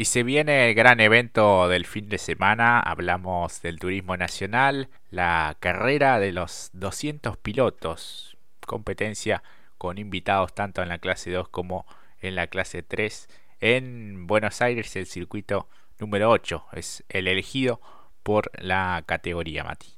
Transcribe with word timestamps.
Y 0.00 0.04
se 0.04 0.22
viene 0.22 0.68
el 0.68 0.76
gran 0.76 1.00
evento 1.00 1.66
del 1.66 1.84
fin 1.84 2.08
de 2.08 2.18
semana, 2.18 2.78
hablamos 2.78 3.60
del 3.62 3.80
turismo 3.80 4.16
nacional, 4.16 4.90
la 5.10 5.56
carrera 5.58 6.20
de 6.20 6.30
los 6.30 6.70
200 6.74 7.36
pilotos, 7.36 8.36
competencia 8.64 9.42
con 9.76 9.98
invitados 9.98 10.54
tanto 10.54 10.82
en 10.82 10.88
la 10.88 10.98
clase 10.98 11.32
2 11.32 11.48
como 11.48 11.84
en 12.20 12.36
la 12.36 12.46
clase 12.46 12.84
3. 12.84 13.28
En 13.58 14.28
Buenos 14.28 14.62
Aires 14.62 14.94
el 14.94 15.06
circuito 15.06 15.68
número 15.98 16.30
8 16.30 16.66
es 16.74 17.02
el 17.08 17.26
elegido 17.26 17.80
por 18.22 18.52
la 18.62 19.02
categoría 19.04 19.64
Mati. 19.64 19.88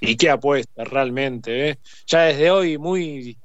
Y 0.00 0.16
qué 0.16 0.30
apuesta 0.30 0.82
realmente, 0.82 1.68
¿eh? 1.68 1.78
Ya 2.08 2.22
desde 2.22 2.50
hoy 2.50 2.78
muy 2.78 3.38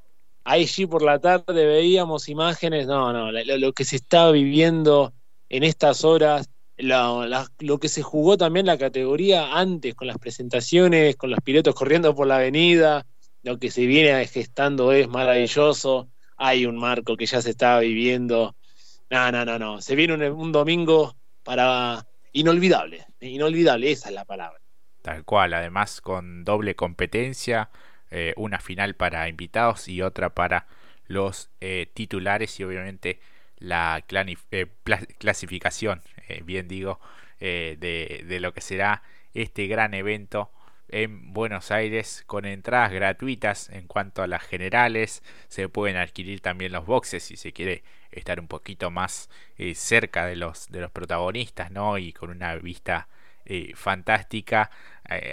ahí 0.45 0.65
sí 0.65 0.87
por 0.87 1.03
la 1.03 1.19
tarde 1.19 1.67
veíamos 1.67 2.27
imágenes, 2.27 2.87
no, 2.87 3.13
no, 3.13 3.31
lo 3.31 3.73
que 3.73 3.85
se 3.85 3.97
está 3.97 4.31
viviendo 4.31 5.13
en 5.53 5.61
estas 5.63 6.03
horas, 6.03 6.49
lo 6.77 7.79
que 7.79 7.87
se 7.87 8.01
jugó 8.01 8.37
también 8.37 8.65
la 8.65 8.79
categoría 8.79 9.55
antes, 9.55 9.93
con 9.93 10.07
las 10.07 10.17
presentaciones, 10.17 11.15
con 11.15 11.29
los 11.29 11.39
pilotos 11.41 11.75
corriendo 11.75 12.15
por 12.15 12.25
la 12.25 12.37
avenida, 12.37 13.05
lo 13.43 13.59
que 13.59 13.69
se 13.69 13.85
viene 13.85 14.25
gestando 14.25 14.91
es 14.91 15.07
maravilloso. 15.07 16.09
Hay 16.37 16.65
un 16.65 16.77
marco 16.77 17.15
que 17.15 17.27
ya 17.27 17.39
se 17.39 17.51
está 17.51 17.77
viviendo. 17.79 18.55
No, 19.11 19.31
no, 19.31 19.45
no, 19.45 19.59
no. 19.59 19.79
Se 19.79 19.95
viene 19.95 20.31
un, 20.31 20.51
domingo 20.51 21.15
para 21.43 22.03
inolvidable. 22.31 23.05
Inolvidable, 23.19 23.91
esa 23.91 24.09
es 24.09 24.15
la 24.15 24.25
palabra. 24.25 24.59
Tal 25.03 25.23
cual, 25.23 25.53
además 25.53 26.01
con 26.01 26.43
doble 26.43 26.75
competencia, 26.75 27.69
eh, 28.09 28.33
una 28.37 28.59
final 28.59 28.95
para 28.95 29.29
invitados 29.29 29.87
y 29.87 30.01
otra 30.01 30.33
para 30.33 30.65
los 31.05 31.51
eh, 31.61 31.91
titulares 31.93 32.59
y 32.59 32.63
obviamente 32.63 33.19
la 33.63 34.03
eh, 34.51 34.67
clasificación, 35.17 36.01
eh, 36.27 36.41
bien 36.43 36.67
digo, 36.67 36.99
eh, 37.39 37.77
de, 37.79 38.39
lo 38.39 38.53
que 38.53 38.61
será 38.61 39.03
este 39.33 39.67
gran 39.67 39.93
evento 39.93 40.51
en 40.89 41.33
Buenos 41.33 41.71
Aires 41.71 42.23
con 42.27 42.45
entradas 42.45 42.91
gratuitas 42.91 43.69
en 43.69 43.87
cuanto 43.87 44.21
a 44.21 44.27
las 44.27 44.43
generales. 44.43 45.23
Se 45.47 45.69
pueden 45.69 45.97
adquirir 45.97 46.41
también 46.41 46.73
los 46.73 46.85
boxes 46.85 47.23
si 47.23 47.37
se 47.37 47.53
quiere 47.53 47.83
estar 48.11 48.39
un 48.39 48.47
poquito 48.47 48.91
más 48.91 49.29
cerca 49.75 50.25
de 50.25 50.35
los, 50.35 50.69
de 50.69 50.81
los 50.81 50.91
protagonistas, 50.91 51.71
¿no? 51.71 51.97
Y 51.97 52.13
con 52.13 52.29
una 52.29 52.55
vista 52.55 53.07
fantástica. 53.75 54.69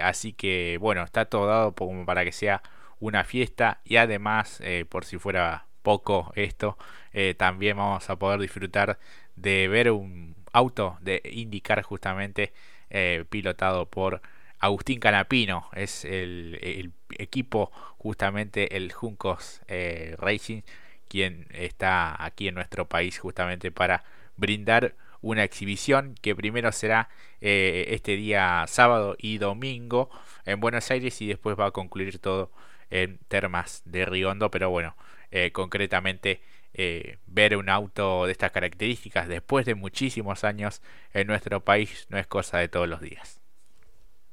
así 0.03 0.33
que 0.33 0.79
bueno, 0.81 1.03
está 1.03 1.27
todo 1.27 1.47
dado 1.47 1.75
como 1.75 2.07
para 2.07 2.25
que 2.25 2.33
sea 2.33 2.63
una 3.01 3.25
fiesta 3.25 3.81
y 3.85 3.97
además, 3.97 4.63
por 4.89 5.05
si 5.05 5.19
fuera 5.19 5.67
poco 5.83 6.33
esto, 6.35 6.79
eh, 7.13 7.35
también 7.37 7.77
vamos 7.77 8.09
a 8.11 8.17
poder 8.17 8.41
disfrutar 8.41 8.99
de 9.37 9.69
ver 9.69 9.91
un 9.91 10.37
auto 10.53 10.99
de 11.01 11.23
indicar 11.33 11.83
justamente 11.83 12.53
eh, 12.91 13.25
pilotado 13.29 13.87
por 13.87 14.21
Agustín 14.59 15.01
Canapino. 15.01 15.69
Es 15.75 16.05
el, 16.05 16.93
equipo 17.19 17.73
justamente 17.99 18.77
el 18.77 18.93
Juncos 18.93 19.63
eh, 19.69 20.15
Racing 20.19 20.63
quien 21.09 21.49
está 21.51 22.23
aquí 22.25 22.49
en 22.49 22.55
nuestro 22.55 22.89
país 22.89 23.19
justamente 23.19 23.73
para 23.73 24.05
brindar 24.37 24.95
una 25.23 25.43
exhibición 25.43 26.15
que 26.23 26.37
primero 26.37 26.71
será 26.73 27.09
este 27.41 28.17
día 28.17 28.65
sábado 28.69 29.17
y 29.19 29.39
domingo 29.39 30.09
en 30.47 30.61
Buenos 30.61 30.91
Aires 30.91 31.21
y 31.21 31.27
después 31.27 31.59
va 31.59 31.67
a 31.67 31.71
concluir 31.73 32.21
todo 32.21 32.53
en 32.91 33.19
Termas 33.29 33.83
de 33.85 34.05
Riondo, 34.05 34.51
pero 34.51 34.71
bueno, 34.71 34.97
concretamente 35.53 36.41
eh, 36.73 37.19
ver 37.27 37.57
un 37.57 37.69
auto 37.69 38.27
de 38.27 38.33
estas 38.33 38.53
características 38.53 39.27
después 39.27 39.67
de 39.67 39.75
muchísimos 39.75 40.45
años 40.45 40.83
en 41.13 41.27
nuestro 41.27 41.65
país 41.65 42.07
no 42.11 42.19
es 42.19 42.29
cosa 42.29 42.59
de 42.59 42.69
todos 42.69 42.89
los 42.89 43.01
días. 43.01 43.41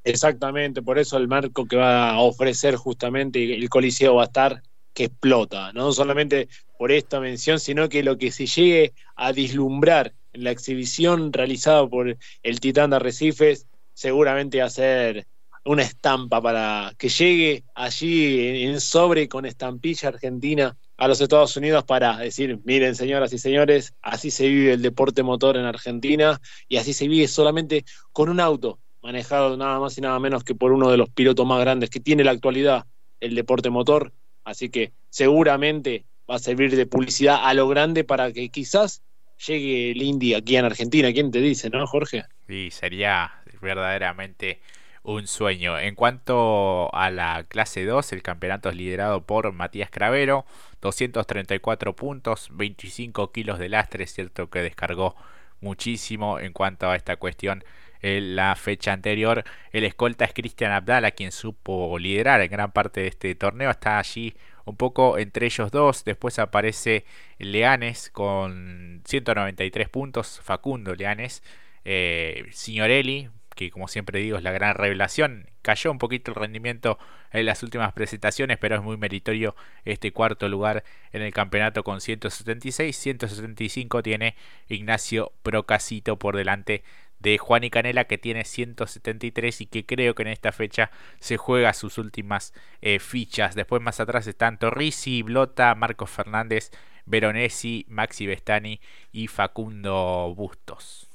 Exactamente, 0.04 0.84
por 0.84 1.00
eso 1.00 1.17
el 1.17 1.28
marco 1.28 1.66
que 1.66 1.78
va 1.78 2.12
a 2.12 2.20
ofrecer 2.20 2.76
justamente 2.76 3.56
el 3.56 3.70
Coliseo 3.70 4.16
va 4.16 4.23
a 4.23 4.26
estar 4.26 4.61
que 4.94 5.05
explota, 5.05 5.73
no 5.73 5.92
solamente 5.92 6.48
por 6.77 6.92
esta 6.92 7.20
mención, 7.20 7.60
sino 7.60 7.89
que 7.89 8.04
lo 8.04 8.17
que 8.17 8.32
se 8.32 8.45
llegue 8.45 8.94
a 9.16 9.32
vislumbrar 9.32 10.14
en 10.33 10.44
la 10.44 10.52
exhibición 10.52 11.33
realizada 11.33 11.88
por 11.88 12.17
el 12.44 12.60
Titán 12.60 12.92
de 12.92 12.98
Arrecifes 12.98 13.66
seguramente 13.94 14.60
va 14.60 14.67
a 14.67 14.70
ser 14.70 15.27
una 15.66 15.82
estampa 15.82 16.42
para 16.42 16.94
que 16.98 17.10
llegue 17.10 17.64
allí 17.73 18.64
en 18.64 18.80
sobre 18.80 19.27
con 19.27 19.45
estampilla 19.45 20.10
argentina 20.10 20.77
a 20.97 21.08
los 21.08 21.21
Estados 21.21 21.55
Unidos 21.55 21.83
para 21.83 22.17
decir, 22.17 22.59
miren 22.63 22.95
señoras 22.95 23.31
y 23.31 23.37
señores, 23.37 23.93
así 24.02 24.31
se 24.31 24.47
vive 24.47 24.73
el 24.73 24.81
deporte 24.81 25.23
motor 25.23 25.55
en 25.55 25.65
Argentina 25.65 26.41
y 26.67 26.77
así 26.77 26.93
se 26.93 27.08
vive 27.08 27.27
solamente 27.27 27.85
con 28.11 28.30
un 28.30 28.39
auto 28.39 28.80
manejado 29.02 29.55
nada 29.55 29.80
más 29.80 29.97
y 29.97 30.02
nada 30.02 30.19
menos 30.19 30.43
que 30.43 30.55
por 30.55 30.71
uno 30.71 30.89
de 30.89 30.97
los 30.97 31.09
pilotos 31.09 31.45
más 31.45 31.61
grandes 31.61 31.89
que 31.89 31.99
tiene 31.99 32.23
la 32.23 32.31
actualidad 32.31 32.85
el 33.19 33.35
deporte 33.35 33.69
motor. 33.69 34.11
Así 34.43 34.69
que 34.69 34.91
seguramente 35.09 36.05
va 36.30 36.35
a 36.35 36.39
servir 36.39 36.75
de 36.75 36.85
publicidad 36.85 37.39
a 37.43 37.53
lo 37.53 37.67
grande 37.67 38.03
para 38.03 38.31
que 38.31 38.49
quizás 38.49 39.02
llegue 39.45 39.91
el 39.91 40.02
Indy 40.02 40.33
aquí 40.33 40.58
en 40.58 40.65
Argentina. 40.65 41.11
¿Quién 41.14 41.31
te 41.31 41.39
dice, 41.39 41.69
no, 41.69 41.85
Jorge? 41.85 42.25
Sí, 42.47 42.69
sería 42.71 43.31
verdaderamente 43.61 44.59
un 45.08 45.26
sueño. 45.26 45.80
En 45.80 45.95
cuanto 45.95 46.94
a 46.94 47.10
la 47.10 47.45
clase 47.48 47.86
2, 47.86 48.12
el 48.12 48.22
campeonato 48.22 48.70
es 48.70 48.76
liderado 48.76 49.26
por 49.26 49.52
Matías 49.54 49.90
Cravero, 49.90 50.45
234 50.82 51.95
puntos, 51.95 52.50
25 52.52 53.32
kilos 53.32 53.58
de 53.58 53.70
lastre, 53.70 54.06
cierto 54.06 54.50
que 54.50 54.60
descargó 54.60 55.16
muchísimo 55.62 56.40
en 56.40 56.52
cuanto 56.52 56.90
a 56.90 56.95
esta 56.98 57.16
cuestión 57.16 57.64
en 58.02 58.36
la 58.36 58.56
fecha 58.58 58.92
anterior. 58.92 59.45
El 59.72 59.86
escolta 59.86 60.26
es 60.26 60.34
Cristian 60.34 60.73
Abdala, 60.73 61.12
quien 61.12 61.32
supo 61.32 61.98
liderar 61.98 62.42
en 62.42 62.52
gran 62.52 62.74
parte 62.74 63.00
de 63.02 63.08
este 63.08 63.34
torneo. 63.36 63.72
Está 63.72 64.00
allí 64.00 64.36
un 64.66 64.76
poco 64.76 65.18
entre 65.18 65.45
ellos 65.45 65.72
dos. 65.72 66.04
Después 66.04 66.38
aparece 66.38 67.06
Leanes 67.39 68.10
con 68.12 69.02
193 69.06 69.88
puntos. 69.88 70.42
Facundo 70.44 70.94
Leanes. 70.95 71.44
Eh, 71.86 72.45
Signorelli 72.52 73.30
que 73.58 73.72
como 73.72 73.88
siempre 73.90 74.20
digo 74.20 74.38
es 74.38 74.44
la 74.44 74.52
gran 74.52 74.76
revelación. 74.76 75.50
Cayó 75.64 75.92
un 75.92 75.98
poquito 75.98 76.32
el 76.32 76.36
rendimiento 76.36 76.98
en 77.32 77.45
las 77.45 77.64
últimas 77.64 77.92
presentaciones, 77.92 78.58
pero 78.58 78.76
es 78.76 78.82
muy 78.82 78.95
meritorio 78.95 79.56
este 79.84 80.14
cuarto 80.14 80.48
lugar 80.48 80.86
en 81.12 81.23
el 81.23 81.34
campeonato 81.34 81.84
con 81.84 82.00
176. 82.00 82.95
175 82.95 84.04
tiene 84.04 84.36
Ignacio 84.70 85.34
Procasito 85.44 86.18
por 86.18 86.38
delante 86.38 86.84
de 87.20 87.40
Juan 87.40 87.64
y 87.64 87.72
Canela 87.72 88.06
que 88.06 88.20
tiene 88.20 88.45
173 88.45 89.62
y 89.62 89.66
que 89.66 89.86
creo 89.86 90.14
que 90.14 90.22
en 90.22 90.30
esta 90.30 90.52
fecha 90.52 90.92
se 91.20 91.38
juega 91.38 91.74
sus 91.74 91.98
últimas 91.98 92.54
eh, 92.82 93.00
fichas. 93.00 93.56
Después 93.56 93.82
más 93.82 94.00
atrás 94.00 94.28
están 94.28 94.60
Torrisi, 94.60 95.24
Blota, 95.24 95.74
Marcos 95.74 96.12
Fernández, 96.12 96.72
Veronesi, 97.06 97.86
Maxi 97.89 98.28
Bestani 98.28 98.80
y 99.12 99.28
Facundo 99.28 100.34
Bustos. 100.36 101.07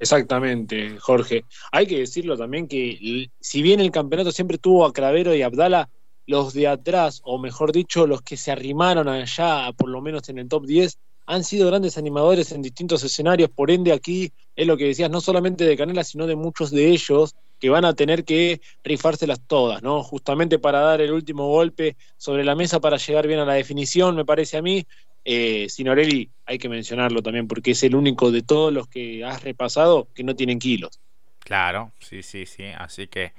Exactamente, 0.00 0.98
Jorge. 0.98 1.44
Hay 1.70 1.86
que 1.86 1.98
decirlo 1.98 2.36
también 2.36 2.66
que 2.66 3.28
si 3.38 3.60
bien 3.60 3.80
el 3.80 3.90
campeonato 3.90 4.32
siempre 4.32 4.56
tuvo 4.56 4.86
a 4.86 4.94
Cravero 4.94 5.34
y 5.34 5.42
Abdala, 5.42 5.90
los 6.26 6.54
de 6.54 6.68
atrás, 6.68 7.20
o 7.22 7.38
mejor 7.38 7.70
dicho, 7.70 8.06
los 8.06 8.22
que 8.22 8.38
se 8.38 8.50
arrimaron 8.50 9.08
allá, 9.08 9.70
por 9.76 9.90
lo 9.90 10.00
menos 10.00 10.26
en 10.30 10.38
el 10.38 10.48
top 10.48 10.64
10, 10.64 10.98
han 11.26 11.44
sido 11.44 11.66
grandes 11.66 11.98
animadores 11.98 12.50
en 12.52 12.62
distintos 12.62 13.04
escenarios. 13.04 13.50
Por 13.50 13.70
ende, 13.70 13.92
aquí 13.92 14.32
es 14.56 14.66
lo 14.66 14.78
que 14.78 14.86
decías, 14.86 15.10
no 15.10 15.20
solamente 15.20 15.64
de 15.64 15.76
Canela, 15.76 16.02
sino 16.02 16.26
de 16.26 16.34
muchos 16.34 16.70
de 16.70 16.88
ellos 16.88 17.34
que 17.58 17.68
van 17.68 17.84
a 17.84 17.92
tener 17.92 18.24
que 18.24 18.62
rifárselas 18.82 19.42
todas, 19.46 19.82
¿no? 19.82 20.02
Justamente 20.02 20.58
para 20.58 20.80
dar 20.80 21.02
el 21.02 21.12
último 21.12 21.46
golpe 21.48 21.96
sobre 22.16 22.42
la 22.42 22.54
mesa 22.54 22.80
para 22.80 22.96
llegar 22.96 23.26
bien 23.26 23.40
a 23.40 23.44
la 23.44 23.52
definición, 23.52 24.16
me 24.16 24.24
parece 24.24 24.56
a 24.56 24.62
mí. 24.62 24.86
Eh, 25.32 25.68
Sinorelli 25.68 26.28
hay 26.44 26.58
que 26.58 26.68
mencionarlo 26.68 27.22
también 27.22 27.46
porque 27.46 27.70
es 27.70 27.84
el 27.84 27.94
único 27.94 28.32
de 28.32 28.42
todos 28.42 28.72
los 28.72 28.88
que 28.88 29.24
has 29.24 29.44
repasado 29.44 30.08
que 30.12 30.24
no 30.24 30.34
tienen 30.34 30.58
kilos. 30.58 31.00
Claro, 31.38 31.92
sí, 32.00 32.24
sí, 32.24 32.46
sí. 32.46 32.64
Así 32.76 33.06
que 33.06 33.32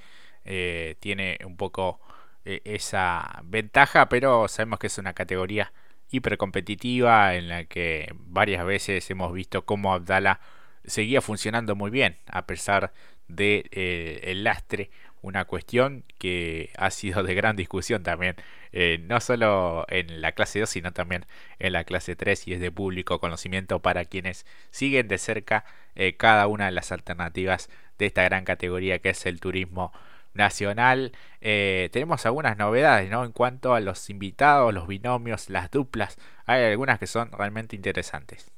eh, 0.46 0.96
tiene 1.02 1.38
un 1.44 1.58
poco 1.58 2.00
eh, 2.46 2.62
esa 2.64 3.42
ventaja, 3.44 4.08
pero 4.08 4.48
sabemos 4.48 4.80
que 4.80 4.88
es 4.88 4.98
una 5.00 5.12
categoría 5.12 5.74
hipercompetitiva 6.10 7.36
en 7.36 7.50
la 7.50 7.66
que 7.66 8.14
varias 8.16 8.66
veces 8.66 9.10
hemos 9.12 9.34
visto 9.34 9.66
cómo 9.66 9.94
Abdala 9.94 10.40
seguía 10.86 11.22
funcionando 11.22 11.76
muy 11.76 11.92
bien 11.92 12.20
a 12.26 12.46
pesar 12.48 12.94
de 13.28 13.66
eh, 13.72 14.22
el 14.24 14.46
lastre 14.46 14.92
una 15.22 15.46
cuestión 15.46 16.04
que 16.18 16.72
ha 16.78 16.92
sido 16.92 17.24
de 17.24 17.36
gran 17.36 17.56
discusión 17.56 18.04
también, 18.04 18.36
eh, 18.72 19.00
no 19.08 19.20
solo 19.20 19.86
en 19.90 20.22
la 20.22 20.32
clase 20.34 20.60
2, 20.60 20.70
sino 20.70 20.94
también 20.94 21.26
en 21.60 21.74
la 21.74 21.84
clase 21.84 22.16
3 22.16 22.48
y 22.48 22.54
es 22.54 22.60
de 22.60 22.72
público 22.72 23.20
conocimiento 23.20 23.82
para 23.82 24.06
quienes 24.06 24.46
siguen 24.72 25.08
de 25.08 25.18
cerca 25.18 25.66
eh, 25.96 26.16
cada 26.18 26.48
una 26.48 26.66
de 26.66 26.72
las 26.72 26.92
alternativas 26.92 27.70
de 27.98 28.08
esta 28.08 28.24
gran 28.24 28.46
categoría 28.46 29.00
que 29.00 29.10
es 29.10 29.26
el 29.26 29.40
turismo 29.40 29.92
nacional. 30.34 31.12
Eh, 31.42 31.90
tenemos 31.92 32.26
algunas 32.26 32.58
novedades 32.58 33.10
¿no? 33.10 33.26
en 33.26 33.32
cuanto 33.32 33.74
a 33.74 33.80
los 33.82 34.10
invitados, 34.10 34.74
los 34.74 34.88
binomios, 34.88 35.50
las 35.50 35.70
duplas. 35.72 36.18
Hay 36.46 36.64
algunas 36.64 37.00
que 37.00 37.08
son 37.08 37.32
realmente 37.32 37.76
interesantes. 37.76 38.52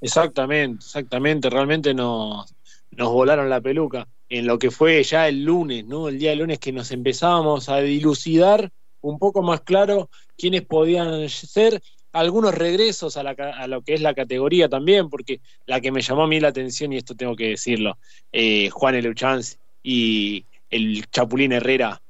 Exactamente, 0.00 0.84
exactamente, 0.84 1.48
realmente 1.48 1.94
nos, 1.94 2.54
nos 2.90 3.12
volaron 3.12 3.50
la 3.50 3.60
peluca 3.60 4.08
en 4.28 4.46
lo 4.46 4.58
que 4.58 4.70
fue 4.70 5.02
ya 5.02 5.28
el 5.28 5.44
lunes, 5.44 5.86
¿no? 5.86 6.08
El 6.08 6.18
día 6.18 6.30
del 6.30 6.40
lunes 6.40 6.58
que 6.58 6.72
nos 6.72 6.90
empezábamos 6.90 7.68
a 7.68 7.78
dilucidar 7.78 8.70
un 9.00 9.18
poco 9.18 9.42
más 9.42 9.60
claro 9.60 10.10
quiénes 10.36 10.62
podían 10.62 11.28
ser, 11.28 11.80
algunos 12.12 12.54
regresos 12.54 13.16
a, 13.16 13.22
la, 13.22 13.66
lo 13.68 13.82
que 13.82 13.94
es 13.94 14.00
la 14.00 14.14
categoría 14.14 14.68
también, 14.68 15.10
porque 15.10 15.40
la 15.66 15.80
que 15.80 15.92
me 15.92 16.00
llamó 16.00 16.24
a 16.24 16.26
mí 16.26 16.40
la 16.40 16.48
atención, 16.48 16.92
y 16.92 16.96
esto 16.96 17.14
tengo 17.14 17.36
que 17.36 17.50
decirlo, 17.50 17.98
eh, 18.32 18.70
Juan 18.70 18.94
Eluchanz 18.94 19.58
y 19.82 20.44
el 20.70 21.06
Chapulín 21.10 21.52
Herrera, 21.52 22.00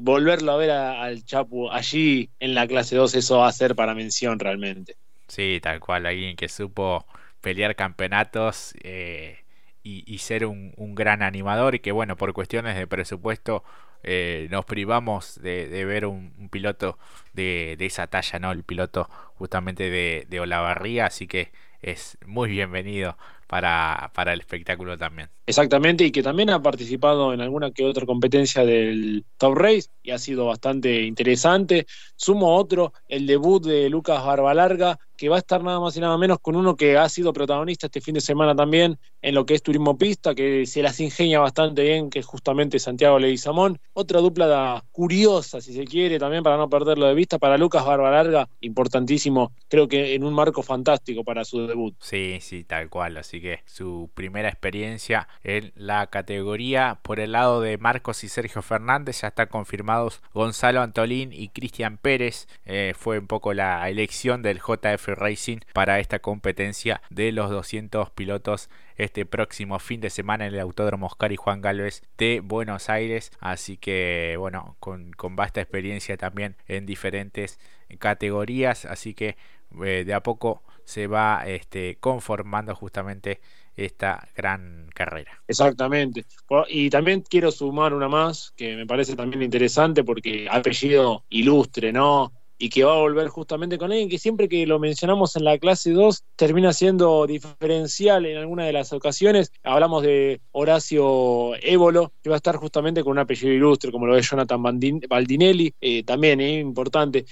volverlo 0.00 0.52
a 0.52 0.56
ver 0.56 0.70
al 0.70 1.24
Chapu 1.24 1.70
allí 1.70 2.30
en 2.38 2.54
la 2.54 2.66
clase 2.66 2.96
2, 2.96 3.14
eso 3.14 3.38
va 3.38 3.48
a 3.48 3.52
ser 3.52 3.74
para 3.74 3.94
mención 3.94 4.38
realmente. 4.38 4.96
Sí, 5.28 5.58
tal 5.60 5.80
cual, 5.80 6.06
alguien 6.06 6.36
que 6.36 6.48
supo 6.48 7.04
pelear 7.40 7.74
campeonatos 7.74 8.74
eh, 8.82 9.38
y, 9.86 10.18
ser 10.18 10.46
un, 10.46 10.72
gran 10.94 11.22
animador 11.22 11.76
y 11.76 11.78
que 11.78 11.92
bueno, 11.92 12.16
por 12.16 12.32
cuestiones 12.32 12.76
de 12.76 12.86
presupuesto 12.86 13.62
eh, 14.02 14.48
nos 14.50 14.64
privamos 14.64 15.40
de, 15.40 15.84
ver 15.84 16.06
un, 16.06 16.48
piloto 16.50 16.98
de, 17.32 17.76
esa 17.78 18.08
talla, 18.08 18.38
¿no? 18.38 18.52
El 18.52 18.64
piloto 18.64 19.08
justamente 19.36 19.90
de, 19.90 20.26
de 20.28 20.40
Olavarría, 20.40 21.06
así 21.06 21.26
que 21.28 21.52
es 21.82 22.18
muy 22.26 22.48
bienvenido 22.50 23.16
para, 23.46 24.10
para 24.14 24.32
el 24.32 24.40
espectáculo 24.40 24.98
también. 24.98 25.28
Exactamente, 25.46 26.04
y 26.04 26.10
que 26.10 26.22
también 26.22 26.50
ha 26.50 26.60
participado 26.60 27.32
en 27.32 27.40
alguna 27.40 27.70
que 27.70 27.84
otra 27.84 28.04
competencia 28.06 28.64
del 28.64 29.24
Top 29.38 29.54
Race 29.56 29.88
y 30.02 30.10
ha 30.10 30.18
sido 30.18 30.46
bastante 30.46 31.02
interesante. 31.02 31.86
Sumo 32.16 32.56
otro, 32.56 32.92
el 33.08 33.26
debut 33.26 33.64
de 33.64 33.88
Lucas 33.88 34.24
Barbalarga, 34.24 34.98
que 35.16 35.28
va 35.28 35.36
a 35.36 35.38
estar 35.38 35.62
nada 35.62 35.80
más 35.80 35.96
y 35.96 36.00
nada 36.00 36.16
menos 36.18 36.38
con 36.40 36.56
uno 36.56 36.76
que 36.76 36.96
ha 36.96 37.08
sido 37.08 37.32
protagonista 37.32 37.86
este 37.86 38.00
fin 38.00 38.14
de 38.14 38.20
semana 38.20 38.54
también 38.54 38.98
en 39.22 39.34
lo 39.34 39.44
que 39.44 39.54
es 39.54 39.62
turismo 39.62 39.98
pista, 39.98 40.34
que 40.34 40.66
se 40.66 40.82
las 40.82 41.00
ingenia 41.00 41.40
bastante 41.40 41.82
bien, 41.82 42.10
que 42.10 42.20
es 42.20 42.26
justamente 42.26 42.78
Santiago 42.78 43.18
Leguizamón. 43.18 43.80
Otra 43.92 44.20
dupla 44.20 44.84
curiosa, 44.92 45.60
si 45.60 45.72
se 45.72 45.84
quiere, 45.84 46.18
también 46.18 46.44
para 46.44 46.56
no 46.56 46.68
perderlo 46.68 47.06
de 47.06 47.14
vista, 47.14 47.38
para 47.38 47.58
Lucas 47.58 47.84
Barbalarga, 47.84 48.48
importantísimo, 48.60 49.52
creo 49.68 49.88
que 49.88 50.14
en 50.14 50.22
un 50.22 50.32
marco 50.32 50.62
fantástico 50.62 51.24
para 51.24 51.44
su 51.44 51.66
debut. 51.66 51.96
Sí, 52.00 52.38
sí, 52.40 52.64
tal 52.64 52.88
cual, 52.88 53.16
así 53.16 53.40
que 53.40 53.60
su 53.64 54.10
primera 54.14 54.48
experiencia 54.48 55.28
en 55.42 55.72
la 55.74 56.06
categoría. 56.08 57.00
Por 57.02 57.20
el 57.20 57.32
lado 57.32 57.60
de 57.60 57.78
Marcos 57.78 58.22
y 58.24 58.28
Sergio 58.28 58.62
Fernández 58.62 59.22
ya 59.22 59.28
están 59.28 59.48
confirmados 59.48 60.22
Gonzalo 60.34 60.82
Antolín 60.82 61.32
y 61.32 61.48
Cristian 61.48 61.98
Pérez. 61.98 62.46
Eh, 62.64 62.94
fue 62.96 63.18
un 63.18 63.26
poco 63.26 63.54
la 63.54 63.88
elección 63.88 64.42
del 64.42 64.58
JF 64.58 65.05
Racing 65.14 65.58
para 65.72 66.00
esta 66.00 66.18
competencia 66.18 67.02
de 67.10 67.32
los 67.32 67.50
200 67.50 68.10
pilotos 68.10 68.68
este 68.96 69.26
próximo 69.26 69.78
fin 69.78 70.00
de 70.00 70.10
semana 70.10 70.46
en 70.46 70.54
el 70.54 70.60
Autódromo 70.60 71.06
Oscar 71.06 71.32
y 71.32 71.36
Juan 71.36 71.60
Galvez 71.60 72.02
de 72.18 72.40
Buenos 72.40 72.88
Aires. 72.88 73.30
Así 73.40 73.76
que 73.76 74.36
bueno, 74.38 74.76
con, 74.80 75.12
con 75.12 75.36
vasta 75.36 75.60
experiencia 75.60 76.16
también 76.16 76.56
en 76.66 76.86
diferentes 76.86 77.58
categorías. 77.98 78.84
Así 78.84 79.14
que 79.14 79.36
eh, 79.84 80.04
de 80.04 80.14
a 80.14 80.22
poco 80.22 80.62
se 80.84 81.06
va 81.06 81.42
este, 81.46 81.96
conformando 82.00 82.74
justamente 82.74 83.40
esta 83.76 84.28
gran 84.34 84.88
carrera. 84.94 85.42
Exactamente. 85.46 86.24
Y 86.68 86.88
también 86.88 87.22
quiero 87.28 87.50
sumar 87.50 87.92
una 87.92 88.08
más 88.08 88.52
que 88.56 88.74
me 88.74 88.86
parece 88.86 89.14
también 89.16 89.42
interesante 89.42 90.02
porque 90.02 90.48
apellido 90.50 91.24
ilustre, 91.28 91.92
¿no? 91.92 92.32
Y 92.58 92.70
que 92.70 92.84
va 92.84 92.94
a 92.94 93.00
volver 93.00 93.28
justamente 93.28 93.78
con 93.78 93.90
alguien 93.90 94.08
que 94.08 94.18
siempre 94.18 94.48
que 94.48 94.66
lo 94.66 94.78
mencionamos 94.78 95.36
en 95.36 95.44
la 95.44 95.58
clase 95.58 95.90
2 95.92 96.24
termina 96.36 96.72
siendo 96.72 97.26
diferencial 97.26 98.26
en 98.26 98.38
alguna 98.38 98.64
de 98.64 98.72
las 98.72 98.92
ocasiones. 98.92 99.52
Hablamos 99.62 100.02
de 100.02 100.40
Horacio 100.52 101.54
Évolo, 101.56 102.12
que 102.22 102.30
va 102.30 102.36
a 102.36 102.38
estar 102.38 102.56
justamente 102.56 103.02
con 103.02 103.12
un 103.12 103.18
apellido 103.18 103.52
ilustre, 103.52 103.92
como 103.92 104.06
lo 104.06 104.16
es 104.16 104.28
Jonathan 104.28 104.62
Baldinelli, 104.62 105.74
eh, 105.80 106.02
también 106.04 106.40
es 106.40 106.60
importante. 106.60 107.26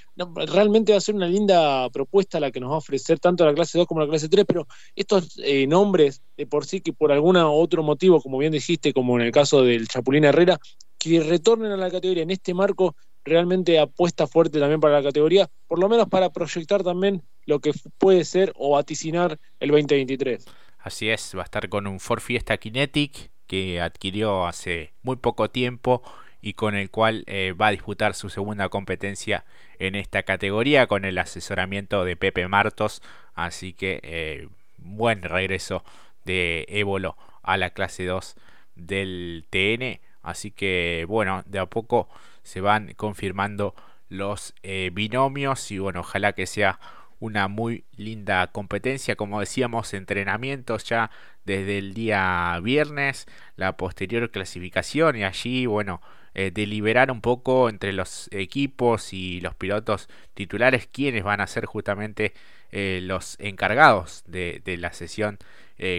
realmente 0.47 0.93
va 0.93 0.99
a 0.99 1.01
ser 1.01 1.15
una 1.15 1.29
linda 1.29 1.89
propuesta 1.91 2.41
la 2.41 2.51
que 2.51 2.61
nos 2.61 2.71
va 2.71 2.75
a 2.75 2.79
ofrecer 2.79 3.19
tanto 3.19 3.45
la 3.45 3.55
clase 3.55 3.79
2 3.79 3.87
como 3.87 4.01
la 4.01 4.09
clase 4.09 4.29
3, 4.29 4.45
pero 4.47 4.67
estos 4.95 5.39
eh, 5.43 5.67
nombres 5.67 6.23
de 6.37 6.47
por 6.47 6.67
sí 6.67 6.81
que 6.81 6.93
por 6.93 7.13
algún 7.13 7.37
otro 7.37 7.83
motivo, 7.83 8.21
como 8.21 8.39
bien 8.39 8.53
dijiste, 8.53 8.93
como 8.93 9.19
en 9.19 9.27
el 9.27 9.33
caso 9.33 9.63
del 9.63 9.89
Chapulín 9.89 10.25
Herrera, 10.25 10.59
que 10.99 11.21
retornen 11.21 11.73
a 11.73 11.77
la 11.77 11.91
categoría 11.91 12.23
en 12.23 12.31
este 12.31 12.55
marco 12.55 12.97
realmente 13.25 13.79
apuesta 13.79 14.27
fuerte 14.27 14.61
también 14.61 14.81
para 14.81 14.99
la 15.01 15.03
categoría, 15.03 15.49
por 15.67 15.79
lo 15.79 15.89
menos 15.89 16.09
para 16.09 16.31
proyectar 16.31 16.83
también 16.83 17.23
lo 17.47 17.61
que 17.61 17.73
puede 17.99 18.25
ser 18.25 18.53
o 18.57 18.71
vaticinar 18.71 19.39
el 19.61 19.71
2023. 19.71 20.47
Así 20.79 21.09
es, 21.09 21.35
va 21.35 21.41
a 21.41 21.45
estar 21.45 21.69
con 21.69 21.87
un 21.87 21.99
Ford 22.01 22.21
Fiesta 22.21 22.57
Kinetic 22.59 23.31
que 23.47 23.81
adquirió 23.81 24.47
hace 24.47 24.93
muy 25.03 25.17
poco 25.17 25.51
tiempo 25.51 26.03
y 26.41 26.53
con 26.53 26.75
el 26.75 26.91
cual 26.91 27.25
eh, 27.27 27.55
va 27.59 27.69
a 27.69 27.71
disputar 27.71 28.15
su 28.15 28.29
segunda 28.29 28.69
competencia 28.69 29.47
en 29.79 29.95
esta 29.95 30.25
categoría 30.25 30.87
con 30.87 31.07
el 31.07 31.17
asesoramiento 31.17 32.05
de 32.05 32.17
Pepe 32.17 32.47
Martos. 32.49 33.01
Así 33.35 33.73
que 33.73 34.01
eh, 34.03 34.49
buen 34.77 35.23
regreso 35.23 35.85
de 36.27 36.67
Évolo 36.69 37.17
a 37.43 37.57
la 37.57 37.71
clase 37.71 38.05
2 38.05 38.37
del 38.75 39.47
TN. 39.49 40.01
Así 40.25 40.51
que 40.51 41.05
bueno, 41.09 41.43
de 41.47 41.61
a 41.61 41.67
poco 41.67 42.09
se 42.43 42.61
van 42.61 42.95
confirmando 42.95 43.75
los 44.09 44.55
eh, 44.63 44.91
binomios 44.93 45.71
y 45.71 45.79
bueno, 45.79 46.01
ojalá 46.01 46.33
que 46.33 46.47
sea 46.47 46.81
una 47.21 47.49
muy 47.49 47.85
linda 47.97 48.47
competencia, 48.49 49.17
como 49.17 49.41
decíamos, 49.41 49.95
entrenamientos 49.95 50.85
ya 50.85 51.11
desde 51.45 51.79
el 51.79 51.95
día 51.95 52.59
viernes, 52.63 53.27
la 53.57 53.77
posterior 53.77 54.31
clasificación 54.31 55.17
y 55.17 55.25
allí, 55.25 55.67
bueno, 55.67 56.01
eh, 56.35 56.51
deliberar 56.53 57.11
un 57.11 57.21
poco 57.21 57.69
entre 57.69 57.93
los 57.93 58.29
equipos 58.33 59.13
y 59.13 59.41
los 59.41 59.55
pilotos 59.55 60.09
titulares 60.35 60.89
quiénes 60.91 61.25
van 61.25 61.41
a 61.41 61.47
ser 61.47 61.67
justamente 61.67 62.33
eh, 62.73 63.01
los 63.03 63.37
encargados 63.41 64.25
de, 64.27 64.61
de 64.65 64.77
la 64.77 64.93
sesión 64.93 65.39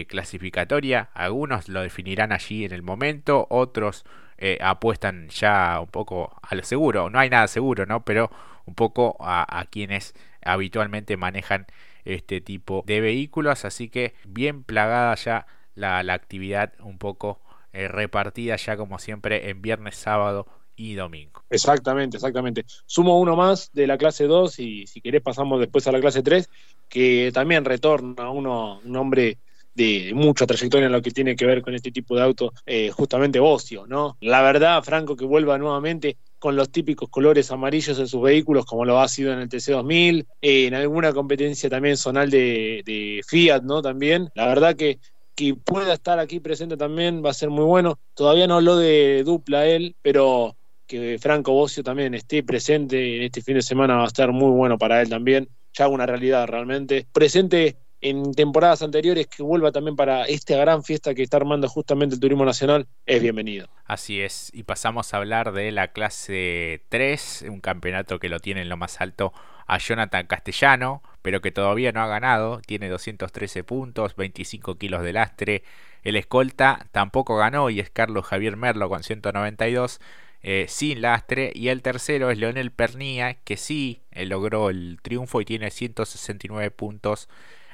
clasificatoria. 0.08 1.10
Algunos 1.12 1.68
lo 1.68 1.82
definirán 1.82 2.32
allí 2.32 2.64
en 2.64 2.72
el 2.72 2.82
momento, 2.82 3.46
otros 3.50 4.06
eh, 4.38 4.58
apuestan 4.60 5.28
ya 5.30 5.80
un 5.80 5.86
poco 5.86 6.38
a 6.42 6.54
lo 6.54 6.62
seguro. 6.62 7.08
No 7.10 7.18
hay 7.18 7.30
nada 7.30 7.48
seguro, 7.48 7.86
¿no? 7.86 8.04
Pero 8.04 8.30
un 8.66 8.74
poco 8.74 9.16
a, 9.20 9.64
quienes 9.70 10.14
habitualmente 10.44 11.16
manejan 11.16 11.66
este 12.04 12.40
tipo 12.40 12.84
de 12.86 13.00
vehículos. 13.00 13.64
Así 13.64 13.88
que 13.88 14.14
bien 14.24 14.62
plagada 14.62 15.14
ya 15.14 15.46
la, 15.74 16.00
actividad, 16.12 16.74
un 16.80 16.98
poco 16.98 17.40
eh, 17.76 17.88
repartida 17.88 18.56
ya 18.56 18.76
como 18.76 18.98
siempre 18.98 19.50
en 19.50 19.60
viernes, 19.60 19.96
sábado 19.96 20.46
y 20.76 20.94
domingo. 20.94 21.42
Exactamente, 21.50 22.16
exactamente. 22.16 22.64
Sumo 22.86 23.18
uno 23.18 23.36
más 23.36 23.70
de 23.72 23.86
la 23.86 23.98
clase 23.98 24.24
2 24.24 24.58
y 24.58 24.86
si 24.86 25.00
querés 25.00 25.22
pasamos 25.22 25.60
después 25.60 25.86
a 25.86 25.92
la 25.92 26.00
clase 26.00 26.22
3, 26.22 26.48
que 26.88 27.30
también 27.32 27.64
retorna 27.64 28.30
uno, 28.30 28.80
un 28.84 28.96
hombre 28.96 29.38
de 29.76 30.12
mucha 30.14 30.46
trayectoria 30.46 30.86
en 30.86 30.92
lo 30.92 31.02
que 31.02 31.10
tiene 31.10 31.36
que 31.36 31.44
ver 31.44 31.60
con 31.60 31.74
este 31.74 31.92
tipo 31.92 32.16
de 32.16 32.22
auto, 32.22 32.52
eh, 32.64 32.90
justamente 32.90 33.38
Bocio, 33.38 33.86
¿no? 33.86 34.16
La 34.20 34.40
verdad, 34.40 34.82
Franco, 34.82 35.16
que 35.16 35.26
vuelva 35.26 35.58
nuevamente 35.58 36.16
con 36.38 36.56
los 36.56 36.70
típicos 36.70 37.10
colores 37.10 37.50
amarillos 37.50 37.98
en 37.98 38.08
sus 38.08 38.22
vehículos, 38.22 38.64
como 38.64 38.86
lo 38.86 38.98
ha 39.00 39.08
sido 39.08 39.34
en 39.34 39.40
el 39.40 39.48
TC2000, 39.50 40.26
eh, 40.40 40.66
en 40.66 40.74
alguna 40.74 41.12
competencia 41.12 41.68
también 41.68 41.98
zonal 41.98 42.30
de, 42.30 43.22
Fiat, 43.26 43.62
¿no? 43.62 43.82
También, 43.82 44.30
la 44.34 44.46
verdad 44.46 44.76
que 44.76 44.98
que 45.36 45.54
pueda 45.54 45.92
estar 45.92 46.18
aquí 46.18 46.40
presente 46.40 46.76
también 46.76 47.22
va 47.24 47.30
a 47.30 47.34
ser 47.34 47.50
muy 47.50 47.64
bueno. 47.64 48.00
Todavía 48.14 48.46
no 48.46 48.56
habló 48.56 48.76
de 48.76 49.22
dupla 49.22 49.66
él, 49.66 49.94
pero 50.02 50.56
que 50.86 51.18
Franco 51.20 51.52
Bocio 51.52 51.84
también 51.84 52.14
esté 52.14 52.42
presente 52.42 53.16
en 53.16 53.22
este 53.22 53.42
fin 53.42 53.54
de 53.54 53.62
semana 53.62 53.96
va 53.96 54.04
a 54.04 54.08
estar 54.08 54.32
muy 54.32 54.50
bueno 54.50 54.78
para 54.78 55.00
él 55.02 55.08
también. 55.08 55.48
Ya 55.74 55.88
una 55.88 56.06
realidad 56.06 56.46
realmente. 56.46 57.06
Presente 57.12 57.76
en 58.00 58.32
temporadas 58.32 58.82
anteriores 58.82 59.26
que 59.26 59.42
vuelva 59.42 59.72
también 59.72 59.96
para 59.96 60.24
esta 60.24 60.56
gran 60.56 60.82
fiesta 60.84 61.14
que 61.14 61.22
está 61.22 61.38
armando 61.38 61.68
justamente 61.68 62.14
el 62.14 62.20
Turismo 62.20 62.44
Nacional, 62.44 62.86
es 63.04 63.22
bienvenido. 63.22 63.68
Así 63.84 64.20
es, 64.20 64.50
y 64.54 64.62
pasamos 64.62 65.12
a 65.12 65.18
hablar 65.18 65.52
de 65.52 65.72
la 65.72 65.88
clase 65.88 66.82
3, 66.88 67.46
un 67.50 67.60
campeonato 67.60 68.18
que 68.18 68.28
lo 68.28 68.40
tiene 68.40 68.62
en 68.62 68.68
lo 68.68 68.76
más 68.76 69.00
alto 69.00 69.32
a 69.66 69.78
Jonathan 69.78 70.26
Castellano, 70.26 71.02
pero 71.26 71.40
que 71.40 71.50
todavía 71.50 71.90
no 71.90 72.02
ha 72.02 72.06
ganado, 72.06 72.60
tiene 72.64 72.88
213 72.88 73.64
puntos, 73.64 74.14
25 74.14 74.78
kilos 74.78 75.02
de 75.02 75.12
lastre, 75.12 75.64
el 76.04 76.14
escolta 76.14 76.86
tampoco 76.92 77.36
ganó 77.36 77.68
y 77.68 77.80
es 77.80 77.90
Carlos 77.90 78.26
Javier 78.26 78.56
Merlo 78.56 78.88
con 78.88 79.02
192. 79.02 80.00
Eh, 80.44 80.66
sin 80.68 81.00
lastre 81.00 81.50
y 81.52 81.66
el 81.70 81.82
tercero 81.82 82.30
es 82.30 82.38
Leonel 82.38 82.70
Pernía 82.70 83.34
que 83.42 83.56
sí 83.56 84.02
eh, 84.12 84.24
logró 84.24 84.70
el 84.70 85.00
triunfo 85.02 85.40
y 85.40 85.44
tiene 85.44 85.72
169 85.72 86.70
puntos 86.70 87.28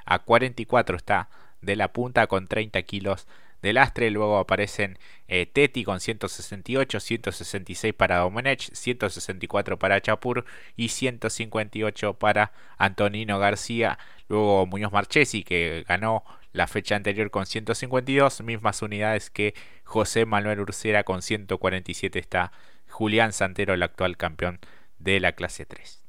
a 0.06 0.20
44 0.20 0.96
está 0.96 1.28
de 1.60 1.76
la 1.76 1.92
punta 1.92 2.28
con 2.28 2.48
30 2.48 2.82
kilos 2.84 3.26
de 3.62 3.72
lastre, 3.72 4.10
luego 4.10 4.38
aparecen 4.38 4.98
eh, 5.28 5.46
Teti 5.46 5.84
con 5.84 6.00
168, 6.00 7.00
166 7.00 7.94
para 7.94 8.18
Domenech, 8.18 8.72
164 8.72 9.78
para 9.78 10.00
Chapur 10.00 10.44
y 10.76 10.88
158 10.88 12.14
para 12.14 12.52
Antonino 12.76 13.38
García, 13.38 13.98
luego 14.28 14.66
Muñoz 14.66 14.92
Marchesi 14.92 15.44
que 15.44 15.84
ganó 15.88 16.24
la 16.52 16.66
fecha 16.66 16.96
anterior 16.96 17.30
con 17.30 17.46
152, 17.46 18.42
mismas 18.42 18.82
unidades 18.82 19.30
que 19.30 19.54
José 19.84 20.26
Manuel 20.26 20.60
Ursera 20.60 21.04
con 21.04 21.22
147 21.22 22.18
está 22.18 22.52
Julián 22.88 23.32
Santero, 23.32 23.74
el 23.74 23.82
actual 23.82 24.16
campeón 24.16 24.58
de 24.98 25.20
la 25.20 25.32
clase 25.32 25.64
3. 25.64 26.02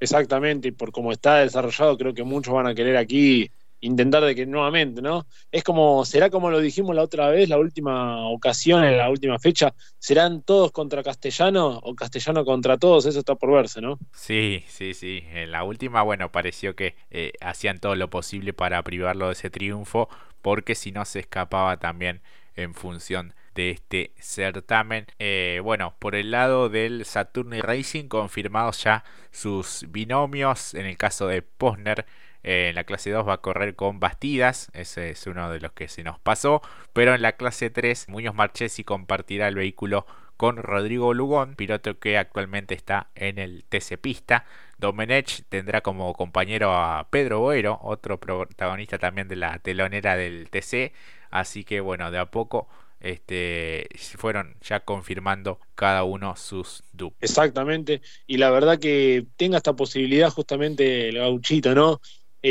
Exactamente, 0.00 0.68
y 0.68 0.72
por 0.72 0.92
cómo 0.92 1.12
está 1.12 1.38
desarrollado, 1.38 1.96
creo 1.96 2.14
que 2.14 2.24
muchos 2.24 2.52
van 2.52 2.66
a 2.66 2.74
querer 2.74 2.96
aquí 2.96 3.50
intentar 3.80 4.24
de 4.24 4.34
que 4.34 4.46
nuevamente, 4.46 5.02
¿no? 5.02 5.26
Es 5.50 5.64
como, 5.64 6.04
será 6.04 6.30
como 6.30 6.50
lo 6.50 6.60
dijimos 6.60 6.94
la 6.94 7.02
otra 7.02 7.28
vez, 7.30 7.48
la 7.48 7.58
última 7.58 8.28
ocasión, 8.28 8.84
en 8.84 8.98
la 8.98 9.10
última 9.10 9.38
fecha, 9.38 9.74
¿serán 9.98 10.42
todos 10.42 10.72
contra 10.72 11.02
Castellano 11.02 11.78
o 11.82 11.94
Castellano 11.94 12.44
contra 12.44 12.78
todos? 12.78 13.06
Eso 13.06 13.18
está 13.18 13.34
por 13.34 13.52
verse, 13.52 13.80
¿no? 13.80 13.98
Sí, 14.12 14.64
sí, 14.66 14.94
sí. 14.94 15.24
En 15.32 15.50
la 15.52 15.64
última, 15.64 16.02
bueno, 16.02 16.30
pareció 16.30 16.74
que 16.74 16.96
eh, 17.10 17.32
hacían 17.40 17.78
todo 17.78 17.94
lo 17.94 18.10
posible 18.10 18.52
para 18.52 18.82
privarlo 18.82 19.26
de 19.26 19.32
ese 19.32 19.50
triunfo, 19.50 20.08
porque 20.42 20.74
si 20.74 20.92
no 20.92 21.04
se 21.04 21.20
escapaba 21.20 21.78
también 21.78 22.20
en 22.54 22.74
función 22.74 23.34
de 23.54 23.70
este 23.70 24.12
certamen. 24.20 25.06
Eh, 25.18 25.60
bueno, 25.62 25.94
por 25.98 26.14
el 26.14 26.30
lado 26.30 26.68
del 26.68 27.04
Saturni 27.04 27.60
Racing, 27.60 28.08
confirmados 28.08 28.82
ya 28.84 29.04
sus 29.30 29.84
binomios. 29.88 30.74
En 30.74 30.86
el 30.86 30.96
caso 30.96 31.26
de 31.26 31.42
Posner, 31.42 32.06
eh, 32.42 32.68
en 32.70 32.74
la 32.74 32.84
clase 32.84 33.10
2 33.10 33.26
va 33.26 33.34
a 33.34 33.40
correr 33.40 33.74
con 33.74 34.00
Bastidas, 34.00 34.70
ese 34.72 35.10
es 35.10 35.26
uno 35.26 35.50
de 35.50 35.60
los 35.60 35.72
que 35.72 35.88
se 35.88 36.02
nos 36.04 36.18
pasó. 36.18 36.62
Pero 36.92 37.14
en 37.14 37.22
la 37.22 37.32
clase 37.32 37.70
3, 37.70 38.08
Muñoz 38.08 38.34
Marchesi 38.34 38.84
compartirá 38.84 39.48
el 39.48 39.56
vehículo 39.56 40.06
con 40.36 40.56
Rodrigo 40.56 41.14
Lugón, 41.14 41.56
piloto 41.56 41.98
que 41.98 42.16
actualmente 42.16 42.74
está 42.74 43.08
en 43.16 43.38
el 43.38 43.64
TC 43.64 43.98
Pista. 43.98 44.44
Domenech 44.78 45.42
tendrá 45.48 45.80
como 45.80 46.14
compañero 46.14 46.72
a 46.72 47.08
Pedro 47.10 47.40
Boero, 47.40 47.78
otro 47.82 48.20
protagonista 48.20 48.98
también 48.98 49.26
de 49.26 49.36
la 49.36 49.58
telonera 49.58 50.16
del 50.16 50.48
TC. 50.48 50.92
Así 51.30 51.64
que 51.64 51.80
bueno, 51.80 52.10
de 52.12 52.18
a 52.18 52.26
poco 52.26 52.68
este, 53.00 53.88
fueron 54.16 54.56
ya 54.60 54.80
confirmando 54.80 55.60
cada 55.74 56.04
uno 56.04 56.36
sus 56.36 56.82
duplas. 56.92 57.30
Exactamente, 57.30 58.00
y 58.26 58.38
la 58.38 58.50
verdad 58.50 58.78
que 58.78 59.26
tenga 59.36 59.58
esta 59.58 59.74
posibilidad 59.74 60.30
justamente 60.30 61.08
el 61.08 61.18
gauchito, 61.18 61.74
¿no? 61.74 62.00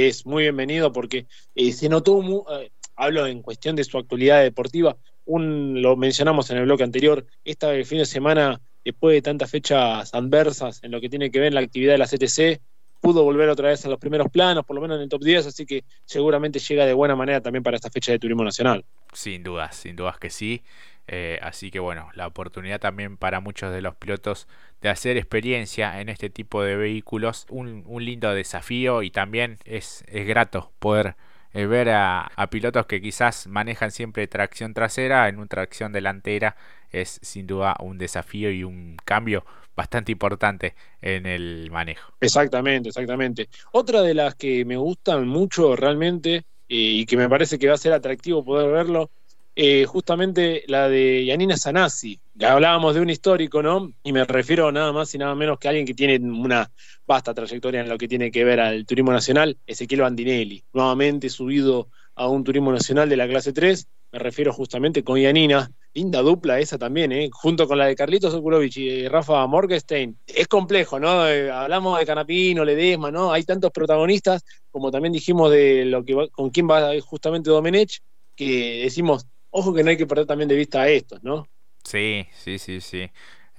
Es 0.05 0.27
muy 0.27 0.43
bienvenido 0.43 0.93
porque 0.93 1.25
eh, 1.55 1.71
se 1.71 1.89
notó, 1.89 2.21
eh, 2.51 2.69
hablo 2.95 3.25
en 3.25 3.41
cuestión 3.41 3.75
de 3.75 3.83
su 3.83 3.97
actualidad 3.97 4.43
deportiva, 4.43 4.95
un, 5.25 5.81
lo 5.81 5.95
mencionamos 5.95 6.51
en 6.51 6.57
el 6.57 6.65
bloque 6.65 6.83
anterior, 6.83 7.25
este 7.43 7.83
fin 7.83 7.97
de 7.97 8.05
semana, 8.05 8.61
después 8.85 9.15
de 9.15 9.23
tantas 9.23 9.49
fechas 9.49 10.13
adversas 10.13 10.83
en 10.83 10.91
lo 10.91 11.01
que 11.01 11.09
tiene 11.09 11.31
que 11.31 11.39
ver 11.39 11.51
la 11.51 11.61
actividad 11.61 11.93
de 11.93 11.97
la 11.97 12.05
CTC, 12.05 12.61
pudo 13.01 13.23
volver 13.23 13.49
otra 13.49 13.69
vez 13.69 13.83
a 13.87 13.89
los 13.89 13.97
primeros 13.97 14.29
planos, 14.29 14.63
por 14.65 14.75
lo 14.75 14.83
menos 14.83 14.97
en 14.97 15.01
el 15.01 15.09
top 15.09 15.23
10, 15.23 15.47
así 15.47 15.65
que 15.65 15.83
seguramente 16.05 16.59
llega 16.59 16.85
de 16.85 16.93
buena 16.93 17.15
manera 17.15 17.41
también 17.41 17.63
para 17.63 17.77
esta 17.77 17.89
fecha 17.89 18.11
de 18.11 18.19
turismo 18.19 18.43
nacional. 18.43 18.85
Sin 19.13 19.41
dudas, 19.41 19.77
sin 19.77 19.95
dudas 19.95 20.19
que 20.19 20.29
sí. 20.29 20.61
Eh, 21.07 21.39
así 21.41 21.71
que 21.71 21.79
bueno, 21.79 22.09
la 22.15 22.27
oportunidad 22.27 22.81
también 22.81 23.15
para 23.17 23.39
muchos 23.39 23.73
de 23.73 23.81
los 23.81 23.95
pilotos 23.95 24.47
de 24.81 24.89
hacer 24.89 25.17
experiencia 25.17 26.01
en 26.01 26.09
este 26.09 26.29
tipo 26.29 26.61
de 26.63 26.75
vehículos, 26.75 27.45
un, 27.49 27.85
lindo 28.03 28.33
desafío 28.33 29.03
y 29.03 29.09
también 29.09 29.57
es, 29.63 30.03
es 30.07 30.27
grato 30.27 30.71
poder 30.79 31.15
eh, 31.53 31.65
ver 31.65 31.89
a, 31.89 32.29
pilotos 32.51 32.85
que 32.87 33.01
quizás 33.01 33.47
manejan 33.47 33.91
siempre 33.91 34.27
tracción 34.27 34.73
trasera 34.73 35.29
en 35.29 35.37
una 35.37 35.47
tracción 35.47 35.93
delantera 35.93 36.57
es 36.91 37.19
sin 37.21 37.47
duda 37.47 37.75
un 37.79 37.97
desafío 37.97 38.51
y 38.51 38.63
un 38.63 38.97
cambio 39.03 39.45
bastante 39.75 40.11
importante 40.11 40.75
en 41.01 41.25
el 41.25 41.69
manejo. 41.71 42.13
Exactamente, 42.19 42.89
exactamente. 42.89 43.49
Otra 43.71 44.01
de 44.01 44.13
las 44.13 44.35
que 44.35 44.65
me 44.65 44.75
gustan 44.75 45.27
mucho 45.27 45.75
realmente 45.75 46.45
y 46.67 47.05
que 47.05 47.15
me 47.15 47.29
parece 47.29 47.57
que 47.57 47.67
va 47.67 47.75
a 47.75 47.77
ser 47.77 47.93
atractivo 47.93 48.43
poder 48.43 48.71
verlo, 48.71 49.09
eh, 49.59 49.85
justamente 49.85 50.63
la 50.67 50.87
de 50.87 51.25
Yanina 51.25 51.57
Sanasi. 51.57 52.19
Hablábamos 52.39 52.93
de 52.93 53.01
un 53.01 53.09
histórico, 53.09 53.63
¿no? 53.63 53.91
Y 54.03 54.13
me 54.13 54.23
refiero 54.23 54.71
nada 54.71 54.93
más 54.93 55.15
y 55.15 55.17
nada 55.17 55.33
menos 55.33 55.57
que 55.57 55.67
a 55.67 55.71
alguien 55.71 55.87
que 55.87 55.95
tiene 55.95 56.19
una 56.19 56.71
vasta 57.07 57.33
trayectoria 57.33 57.81
en 57.81 57.89
lo 57.89 57.97
que 57.97 58.07
tiene 58.07 58.29
que 58.29 58.43
ver 58.43 58.59
al 58.59 58.85
turismo 58.85 59.11
nacional, 59.11 59.57
Ezequiel 59.65 60.01
Bandinelli, 60.01 60.63
nuevamente 60.73 61.27
subido 61.29 61.89
a 62.13 62.27
un 62.27 62.43
turismo 62.43 62.71
nacional 62.71 63.09
de 63.09 63.17
la 63.17 63.27
clase 63.27 63.51
3, 63.51 63.87
me 64.11 64.19
refiero 64.19 64.53
justamente 64.53 65.03
con 65.03 65.19
Yanina, 65.19 65.71
linda 65.95 66.21
dupla 66.21 66.59
esa 66.59 66.77
también, 66.77 67.11
¿eh? 67.11 67.27
junto 67.33 67.67
con 67.67 67.79
la 67.79 67.87
de 67.87 67.95
Carlitos 67.95 68.35
Okulovich 68.35 68.77
y 68.77 69.07
Rafa 69.07 69.47
Morgenstein. 69.47 70.19
Es 70.27 70.47
complejo, 70.47 70.99
¿no? 70.99 71.27
Eh, 71.27 71.49
hablamos 71.49 71.97
de 71.97 72.05
Canapino, 72.05 72.63
Ledesma, 72.63 73.09
¿no? 73.09 73.33
Hay 73.33 73.41
tantos 73.41 73.71
protagonistas, 73.71 74.45
como 74.69 74.91
también 74.91 75.13
dijimos 75.13 75.49
de 75.49 75.85
lo 75.85 76.05
que 76.05 76.13
va, 76.13 76.27
con 76.27 76.51
quién 76.51 76.69
va 76.69 76.91
justamente 77.01 77.49
Domenech, 77.49 78.01
que 78.35 78.81
decimos, 78.83 79.25
ojo 79.49 79.73
que 79.73 79.83
no 79.83 79.89
hay 79.89 79.97
que 79.97 80.07
perder 80.07 80.25
también 80.25 80.49
de 80.49 80.55
vista 80.55 80.81
a 80.81 80.89
estos, 80.89 81.23
¿no? 81.23 81.47
Sí, 81.83 82.27
sí, 82.33 82.59
sí, 82.59 82.81
sí. 82.81 83.09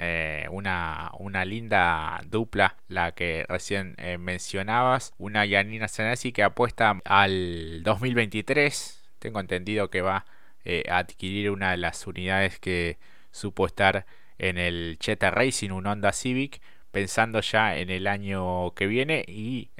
Eh, 0.00 0.46
una, 0.52 1.10
una, 1.18 1.44
linda 1.44 2.20
dupla, 2.26 2.76
la 2.86 3.12
que 3.12 3.44
recién 3.48 3.96
eh, 3.98 4.16
mencionabas, 4.16 5.12
una 5.18 5.44
Yanina 5.44 5.88
Sanasi 5.88 6.30
que 6.30 6.44
apuesta 6.44 7.00
al 7.04 7.82
2023, 7.82 9.02
tengo 9.18 9.40
entendido 9.40 9.90
que 9.90 10.02
va 10.02 10.24
eh, 10.64 10.84
a 10.88 10.98
adquirir 10.98 11.50
una 11.50 11.72
de 11.72 11.78
las 11.78 12.06
unidades 12.06 12.60
que 12.60 12.98
supo 13.32 13.66
estar 13.66 14.06
en 14.38 14.58
el 14.58 14.98
Cheta 15.00 15.30
Racing, 15.32 15.70
un 15.70 15.86
Honda 15.88 16.12
Civic, 16.12 16.60
pensando 16.92 17.40
ya 17.40 17.76
en 17.76 17.90
el 17.90 18.06
año 18.06 18.72
que 18.74 18.86
viene 18.86 19.24
y 19.26 19.70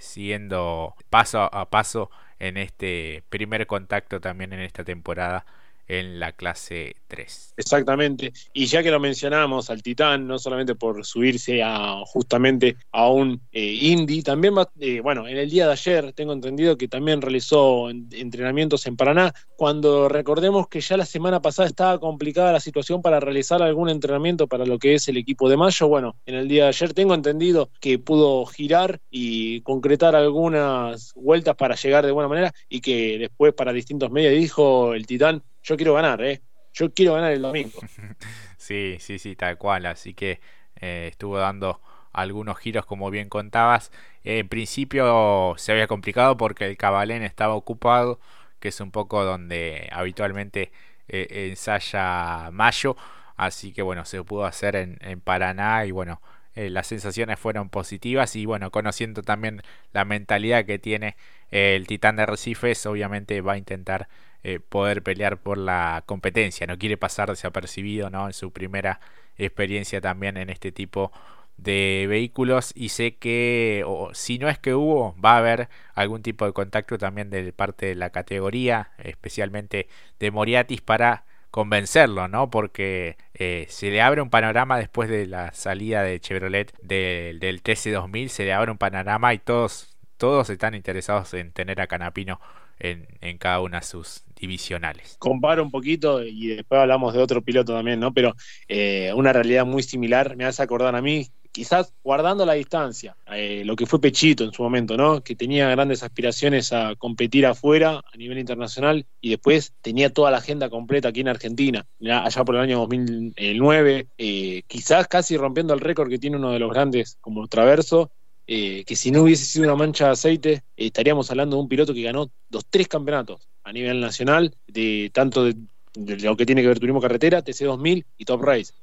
siguiendo 0.00 0.96
paso 1.08 1.42
a 1.54 1.70
paso 1.70 2.10
en 2.42 2.56
este 2.58 3.24
primer 3.30 3.66
contacto 3.66 4.20
también 4.20 4.52
en 4.52 4.60
esta 4.60 4.84
temporada 4.84 5.46
en 5.88 6.18
la 6.18 6.32
clase 6.32 6.96
3. 7.08 7.54
Exactamente. 7.56 8.32
Y 8.52 8.66
ya 8.66 8.82
que 8.82 8.90
lo 8.90 9.00
mencionamos 9.00 9.70
al 9.70 9.82
Titán, 9.82 10.26
no 10.26 10.38
solamente 10.38 10.74
por 10.74 11.04
subirse 11.04 11.62
a 11.62 12.02
justamente 12.06 12.76
a 12.92 13.08
un 13.08 13.40
eh, 13.52 13.78
Indy, 13.82 14.22
también 14.22 14.56
va, 14.56 14.70
eh, 14.80 15.00
bueno, 15.00 15.28
en 15.28 15.36
el 15.36 15.50
día 15.50 15.66
de 15.66 15.72
ayer 15.72 16.12
tengo 16.12 16.32
entendido 16.32 16.76
que 16.76 16.88
también 16.88 17.20
realizó 17.20 17.90
entrenamientos 17.90 18.86
en 18.86 18.96
Paraná, 18.96 19.32
cuando 19.56 20.08
recordemos 20.08 20.68
que 20.68 20.80
ya 20.80 20.96
la 20.96 21.06
semana 21.06 21.40
pasada 21.40 21.68
estaba 21.68 21.98
complicada 21.98 22.52
la 22.52 22.60
situación 22.60 23.02
para 23.02 23.20
realizar 23.20 23.62
algún 23.62 23.88
entrenamiento 23.88 24.46
para 24.46 24.66
lo 24.66 24.78
que 24.78 24.94
es 24.94 25.08
el 25.08 25.16
equipo 25.16 25.48
de 25.48 25.56
Mayo, 25.56 25.88
bueno, 25.88 26.16
en 26.26 26.34
el 26.34 26.48
día 26.48 26.64
de 26.64 26.68
ayer 26.70 26.94
tengo 26.94 27.14
entendido 27.14 27.70
que 27.80 27.98
pudo 27.98 28.44
girar 28.46 29.00
y 29.10 29.60
concretar 29.62 30.16
algunas 30.16 31.12
vueltas 31.14 31.56
para 31.56 31.74
llegar 31.76 32.04
de 32.06 32.12
buena 32.12 32.28
manera 32.28 32.52
y 32.68 32.80
que 32.80 33.18
después 33.18 33.52
para 33.54 33.72
distintos 33.72 34.10
medios 34.10 34.34
dijo 34.34 34.94
el 34.94 35.06
Titán, 35.06 35.42
yo 35.62 35.76
quiero 35.76 35.94
ganar, 35.94 36.22
¿eh? 36.22 36.42
Yo 36.72 36.92
quiero 36.92 37.14
ganar 37.14 37.32
el 37.32 37.42
domingo. 37.42 37.78
sí, 38.56 38.96
sí, 39.00 39.18
sí, 39.18 39.36
tal 39.36 39.58
cual. 39.58 39.86
Así 39.86 40.14
que 40.14 40.40
eh, 40.80 41.08
estuvo 41.10 41.38
dando 41.38 41.80
algunos 42.12 42.58
giros, 42.58 42.86
como 42.86 43.10
bien 43.10 43.28
contabas. 43.28 43.90
en 44.24 44.48
principio 44.48 45.54
se 45.56 45.72
había 45.72 45.86
complicado 45.86 46.36
porque 46.36 46.66
el 46.66 46.76
Cabalén 46.76 47.22
estaba 47.22 47.54
ocupado, 47.54 48.20
que 48.60 48.68
es 48.68 48.80
un 48.80 48.90
poco 48.90 49.24
donde 49.24 49.88
habitualmente 49.92 50.72
eh, 51.08 51.48
ensaya 51.50 52.50
Mayo. 52.52 52.96
Así 53.36 53.72
que 53.72 53.82
bueno, 53.82 54.04
se 54.04 54.22
pudo 54.22 54.44
hacer 54.44 54.76
en, 54.76 54.98
en 55.00 55.20
Paraná 55.20 55.84
y 55.86 55.90
bueno, 55.90 56.20
eh, 56.54 56.68
las 56.68 56.86
sensaciones 56.86 57.38
fueron 57.38 57.70
positivas 57.70 58.36
y 58.36 58.44
bueno, 58.44 58.70
conociendo 58.70 59.22
también 59.22 59.62
la 59.92 60.04
mentalidad 60.04 60.66
que 60.66 60.78
tiene 60.78 61.16
el 61.50 61.86
Titán 61.86 62.16
de 62.16 62.26
Recifes, 62.26 62.84
obviamente 62.86 63.40
va 63.40 63.54
a 63.54 63.58
intentar 63.58 64.08
eh, 64.44 64.60
poder 64.60 65.02
pelear 65.02 65.38
por 65.38 65.58
la 65.58 66.02
competencia, 66.06 66.66
no 66.66 66.78
quiere 66.78 66.96
pasar 66.96 67.28
desapercibido 67.30 68.10
¿no? 68.10 68.26
en 68.26 68.32
su 68.32 68.52
primera 68.52 69.00
experiencia 69.36 70.00
también 70.00 70.36
en 70.36 70.50
este 70.50 70.72
tipo 70.72 71.12
de 71.56 72.06
vehículos 72.08 72.72
y 72.74 72.88
sé 72.88 73.16
que 73.16 73.84
o, 73.86 74.14
si 74.14 74.38
no 74.38 74.48
es 74.48 74.58
que 74.58 74.74
hubo 74.74 75.14
va 75.22 75.34
a 75.34 75.38
haber 75.38 75.68
algún 75.94 76.22
tipo 76.22 76.44
de 76.44 76.52
contacto 76.52 76.98
también 76.98 77.30
de 77.30 77.52
parte 77.52 77.86
de 77.86 77.94
la 77.94 78.10
categoría 78.10 78.90
especialmente 78.98 79.88
de 80.18 80.30
Moriatis 80.30 80.80
para 80.80 81.24
convencerlo, 81.52 82.28
¿no? 82.28 82.50
Porque 82.50 83.18
eh, 83.34 83.66
se 83.68 83.90
le 83.90 84.00
abre 84.00 84.22
un 84.22 84.30
panorama 84.30 84.78
después 84.78 85.10
de 85.10 85.26
la 85.26 85.52
salida 85.52 86.02
de 86.02 86.18
Chevrolet 86.18 86.72
del, 86.82 87.38
del 87.40 87.62
TC2000, 87.62 88.28
se 88.28 88.44
le 88.44 88.54
abre 88.54 88.70
un 88.72 88.78
panorama 88.78 89.34
y 89.34 89.38
todos, 89.38 89.91
todos 90.22 90.50
están 90.50 90.76
interesados 90.76 91.34
en 91.34 91.50
tener 91.50 91.80
a 91.80 91.88
Canapino 91.88 92.38
en, 92.78 93.38
cada 93.38 93.60
una 93.60 93.80
de 93.80 93.86
sus 93.86 94.22
divisionales. 94.38 95.16
Comparo 95.18 95.64
un 95.64 95.72
poquito 95.72 96.22
y 96.22 96.46
después 96.46 96.80
hablamos 96.80 97.12
de 97.12 97.18
otro 97.20 97.42
piloto 97.42 97.74
también, 97.74 97.98
¿no? 97.98 98.14
Pero 98.14 98.36
eh, 98.68 99.12
una 99.16 99.32
realidad 99.32 99.66
muy 99.66 99.82
similar, 99.82 100.36
me 100.36 100.44
hace 100.44 100.62
acordar 100.62 100.94
a 100.94 101.02
mí, 101.02 101.26
quizás 101.50 101.92
guardando 102.04 102.46
la 102.46 102.52
distancia, 102.52 103.16
eh, 103.32 103.64
lo 103.64 103.74
que 103.74 103.84
fue 103.84 104.00
Pechito 104.00 104.44
en 104.44 104.52
su 104.52 104.62
momento, 104.62 104.96
¿no? 104.96 105.24
Que 105.24 105.34
tenía 105.34 105.68
grandes 105.70 106.04
aspiraciones 106.04 106.72
a 106.72 106.94
competir 106.94 107.44
afuera 107.44 108.00
a 108.12 108.16
nivel 108.16 108.38
internacional 108.38 109.06
y 109.20 109.30
después 109.30 109.72
tenía 109.82 110.12
toda 110.12 110.30
la 110.30 110.38
agenda 110.38 110.70
completa 110.70 111.08
aquí 111.08 111.22
en 111.22 111.28
Argentina, 111.28 111.84
allá 112.00 112.44
por 112.44 112.54
el 112.54 112.60
año 112.60 112.78
2009, 112.78 114.06
eh, 114.18 114.62
quizás 114.68 115.08
casi 115.08 115.36
rompiendo 115.36 115.74
el 115.74 115.80
récord 115.80 116.08
que 116.08 116.20
tiene 116.20 116.36
uno 116.36 116.52
de 116.52 116.60
los 116.60 116.70
grandes 116.70 117.18
como 117.20 117.48
Traverso, 117.48 118.12
eh, 118.54 118.84
que 118.84 118.96
si 118.96 119.10
no 119.10 119.22
hubiese 119.22 119.46
sido 119.46 119.64
una 119.64 119.76
mancha 119.76 120.04
de 120.04 120.10
aceite, 120.10 120.62
estaríamos 120.76 121.30
hablando 121.30 121.56
de 121.56 121.62
un 121.62 121.68
piloto 121.70 121.94
que 121.94 122.02
ganó 122.02 122.30
los 122.50 122.66
tres 122.68 122.86
campeonatos 122.86 123.48
a 123.64 123.72
nivel 123.72 123.98
nacional, 123.98 124.54
de 124.66 125.10
tanto 125.14 125.44
de, 125.44 125.56
lo 125.94 126.36
que 126.36 126.44
tiene 126.44 126.60
que 126.60 126.68
ver 126.68 126.78
turismo 126.78 127.00
carretera, 127.00 127.42
TC2000 127.42 128.04
y 128.18 128.24
Top 128.26 128.42
Race, 128.42 128.74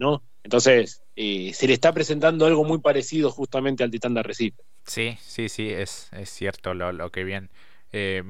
¿no? 0.00 0.24
Entonces, 0.42 1.00
eh, 1.14 1.52
se 1.54 1.68
le 1.68 1.74
está 1.74 1.92
presentando 1.92 2.44
algo 2.44 2.64
muy 2.64 2.78
parecido 2.78 3.30
justamente 3.30 3.84
al 3.84 3.92
Titán 3.92 4.14
de 4.14 4.20
Arrecife. 4.20 4.60
Sí, 4.84 5.16
sí, 5.22 5.48
sí, 5.48 5.68
es, 5.68 6.08
es 6.10 6.28
cierto 6.28 6.74
lo, 6.74 6.92
lo 6.92 7.12
que 7.12 7.22
bien 7.22 7.50
eh. 7.94 8.22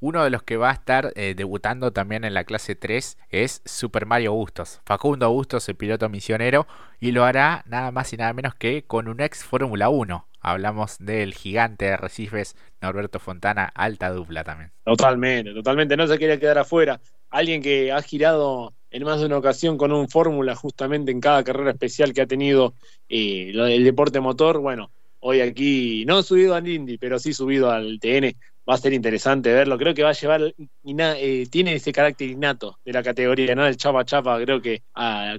Uno 0.00 0.24
de 0.24 0.30
los 0.30 0.42
que 0.42 0.56
va 0.56 0.70
a 0.70 0.74
estar 0.74 1.12
eh, 1.14 1.34
debutando 1.36 1.92
también 1.92 2.24
en 2.24 2.34
la 2.34 2.44
clase 2.44 2.74
3 2.74 3.18
es 3.30 3.62
Super 3.64 4.06
Mario 4.06 4.32
Bustos. 4.32 4.80
Facundo 4.84 5.30
Bustos, 5.30 5.68
el 5.68 5.76
piloto 5.76 6.08
misionero, 6.08 6.66
y 7.00 7.12
lo 7.12 7.24
hará 7.24 7.62
nada 7.66 7.90
más 7.92 8.12
y 8.12 8.16
nada 8.16 8.32
menos 8.32 8.54
que 8.54 8.84
con 8.84 9.08
un 9.08 9.20
ex 9.20 9.44
Fórmula 9.44 9.88
1. 9.88 10.26
Hablamos 10.40 10.98
del 10.98 11.34
gigante 11.34 11.86
de 11.86 11.92
Arrecifes, 11.92 12.56
Norberto 12.80 13.18
Fontana, 13.18 13.70
alta 13.74 14.10
dupla 14.10 14.44
también. 14.44 14.72
Totalmente, 14.84 15.52
totalmente, 15.52 15.96
no 15.96 16.06
se 16.06 16.18
quiere 16.18 16.38
quedar 16.38 16.58
afuera. 16.58 17.00
Alguien 17.30 17.62
que 17.62 17.90
ha 17.90 18.00
girado 18.02 18.72
en 18.90 19.02
más 19.04 19.20
de 19.20 19.26
una 19.26 19.38
ocasión 19.38 19.76
con 19.76 19.92
un 19.92 20.08
fórmula 20.08 20.54
justamente 20.54 21.10
en 21.10 21.20
cada 21.20 21.42
carrera 21.44 21.70
especial 21.70 22.12
que 22.12 22.22
ha 22.22 22.26
tenido 22.26 22.74
eh, 23.08 23.52
el 23.54 23.84
deporte 23.84 24.20
motor. 24.20 24.58
Bueno, 24.60 24.90
hoy 25.20 25.40
aquí, 25.40 26.04
no 26.06 26.22
subido 26.22 26.54
al 26.54 26.68
Indy, 26.68 26.98
pero 26.98 27.18
sí 27.18 27.32
subido 27.32 27.70
al 27.70 27.98
TN. 28.00 28.36
Va 28.68 28.74
a 28.74 28.78
ser 28.78 28.92
interesante 28.92 29.52
verlo. 29.52 29.78
Creo 29.78 29.94
que 29.94 30.02
va 30.02 30.10
a 30.10 30.12
llevar, 30.12 30.42
eh, 30.42 31.46
tiene 31.50 31.74
ese 31.74 31.92
carácter 31.92 32.28
innato 32.28 32.78
de 32.84 32.92
la 32.92 33.02
categoría, 33.02 33.54
¿no? 33.54 33.66
El 33.66 33.76
chapa 33.76 34.04
chapa, 34.04 34.40
creo 34.40 34.60
que, 34.60 34.82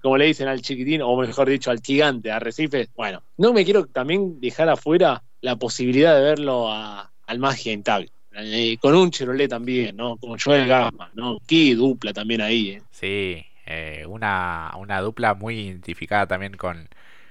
como 0.01 0.17
le 0.17 0.25
dicen 0.25 0.47
al 0.47 0.61
chiquitín, 0.61 1.01
o 1.01 1.15
mejor 1.17 1.49
dicho, 1.49 1.69
al 1.69 1.81
gigante, 1.81 2.31
a 2.31 2.39
Recife. 2.39 2.87
Bueno, 2.95 3.21
no 3.37 3.51
me 3.51 3.65
quiero 3.65 3.85
también 3.85 4.39
dejar 4.39 4.69
afuera 4.69 5.23
la 5.41 5.57
posibilidad 5.57 6.15
de 6.15 6.21
verlo 6.21 6.71
al 6.71 7.39
Magia 7.39 7.73
Intacto. 7.73 8.17
Eh, 8.39 8.77
con 8.79 8.93
un 8.93 9.09
Chevrolet 9.09 9.49
también, 9.49 9.95
¿no? 9.97 10.17
Con 10.17 10.37
Joel 10.37 10.67
Gama, 10.67 11.09
¿no? 11.15 11.39
Qué 11.47 11.73
dupla 11.73 12.13
también 12.13 12.41
ahí, 12.41 12.69
¿eh? 12.69 12.81
Sí, 12.91 13.43
eh, 13.65 14.05
una, 14.07 14.71
una, 14.77 15.01
dupla 15.01 15.33
muy 15.33 15.59
identificada 15.59 16.27
también 16.27 16.55
con, 16.55 16.87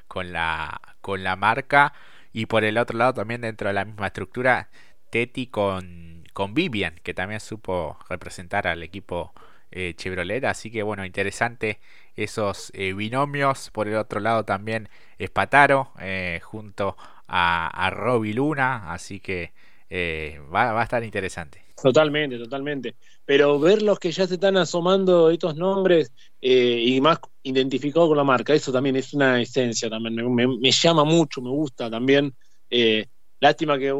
con, 0.08 0.32
la, 0.32 0.80
con 1.00 1.22
la 1.22 1.36
marca. 1.36 1.92
Y 2.32 2.46
por 2.46 2.64
el 2.64 2.76
otro 2.76 2.98
lado 2.98 3.14
también 3.14 3.40
dentro 3.40 3.68
de 3.68 3.74
la 3.74 3.84
misma 3.84 4.08
estructura, 4.08 4.68
Teti 5.10 5.46
con, 5.46 6.24
con 6.32 6.54
Vivian, 6.54 6.96
que 7.02 7.14
también 7.14 7.40
supo 7.40 7.98
representar 8.08 8.66
al 8.66 8.82
equipo 8.82 9.32
Chevrolet. 9.96 10.44
Así 10.44 10.70
que 10.70 10.82
bueno, 10.82 11.04
interesante 11.04 11.80
esos 12.14 12.72
binomios. 12.74 13.70
Por 13.70 13.88
el 13.88 13.96
otro 13.96 14.20
lado 14.20 14.44
también 14.44 14.88
Espataro 15.18 15.92
junto 16.42 16.96
a, 17.26 17.86
a 17.86 17.90
Roby 17.90 18.32
Luna. 18.32 18.92
Así 18.92 19.20
que 19.20 19.52
eh, 19.88 20.40
va, 20.52 20.78
a 20.78 20.82
estar 20.82 21.02
interesante. 21.04 21.62
Totalmente, 21.80 22.38
totalmente. 22.38 22.96
Pero 23.24 23.58
ver 23.60 23.82
los 23.82 23.98
que 23.98 24.10
ya 24.10 24.26
se 24.26 24.34
están 24.34 24.56
asomando 24.56 25.30
estos 25.30 25.56
nombres 25.56 26.12
eh, 26.40 26.82
y 26.84 27.00
más 27.00 27.18
identificados 27.42 28.08
con 28.08 28.16
la 28.16 28.24
marca, 28.24 28.54
eso 28.54 28.72
también 28.72 28.96
es 28.96 29.12
una 29.12 29.40
esencia, 29.40 29.90
también 29.90 30.34
me, 30.34 30.70
llama 30.70 31.04
mucho, 31.04 31.40
me 31.40 31.50
gusta 31.50 31.90
también. 31.90 32.34
Eh, 32.70 33.06
lástima 33.46 33.78
que 33.78 33.94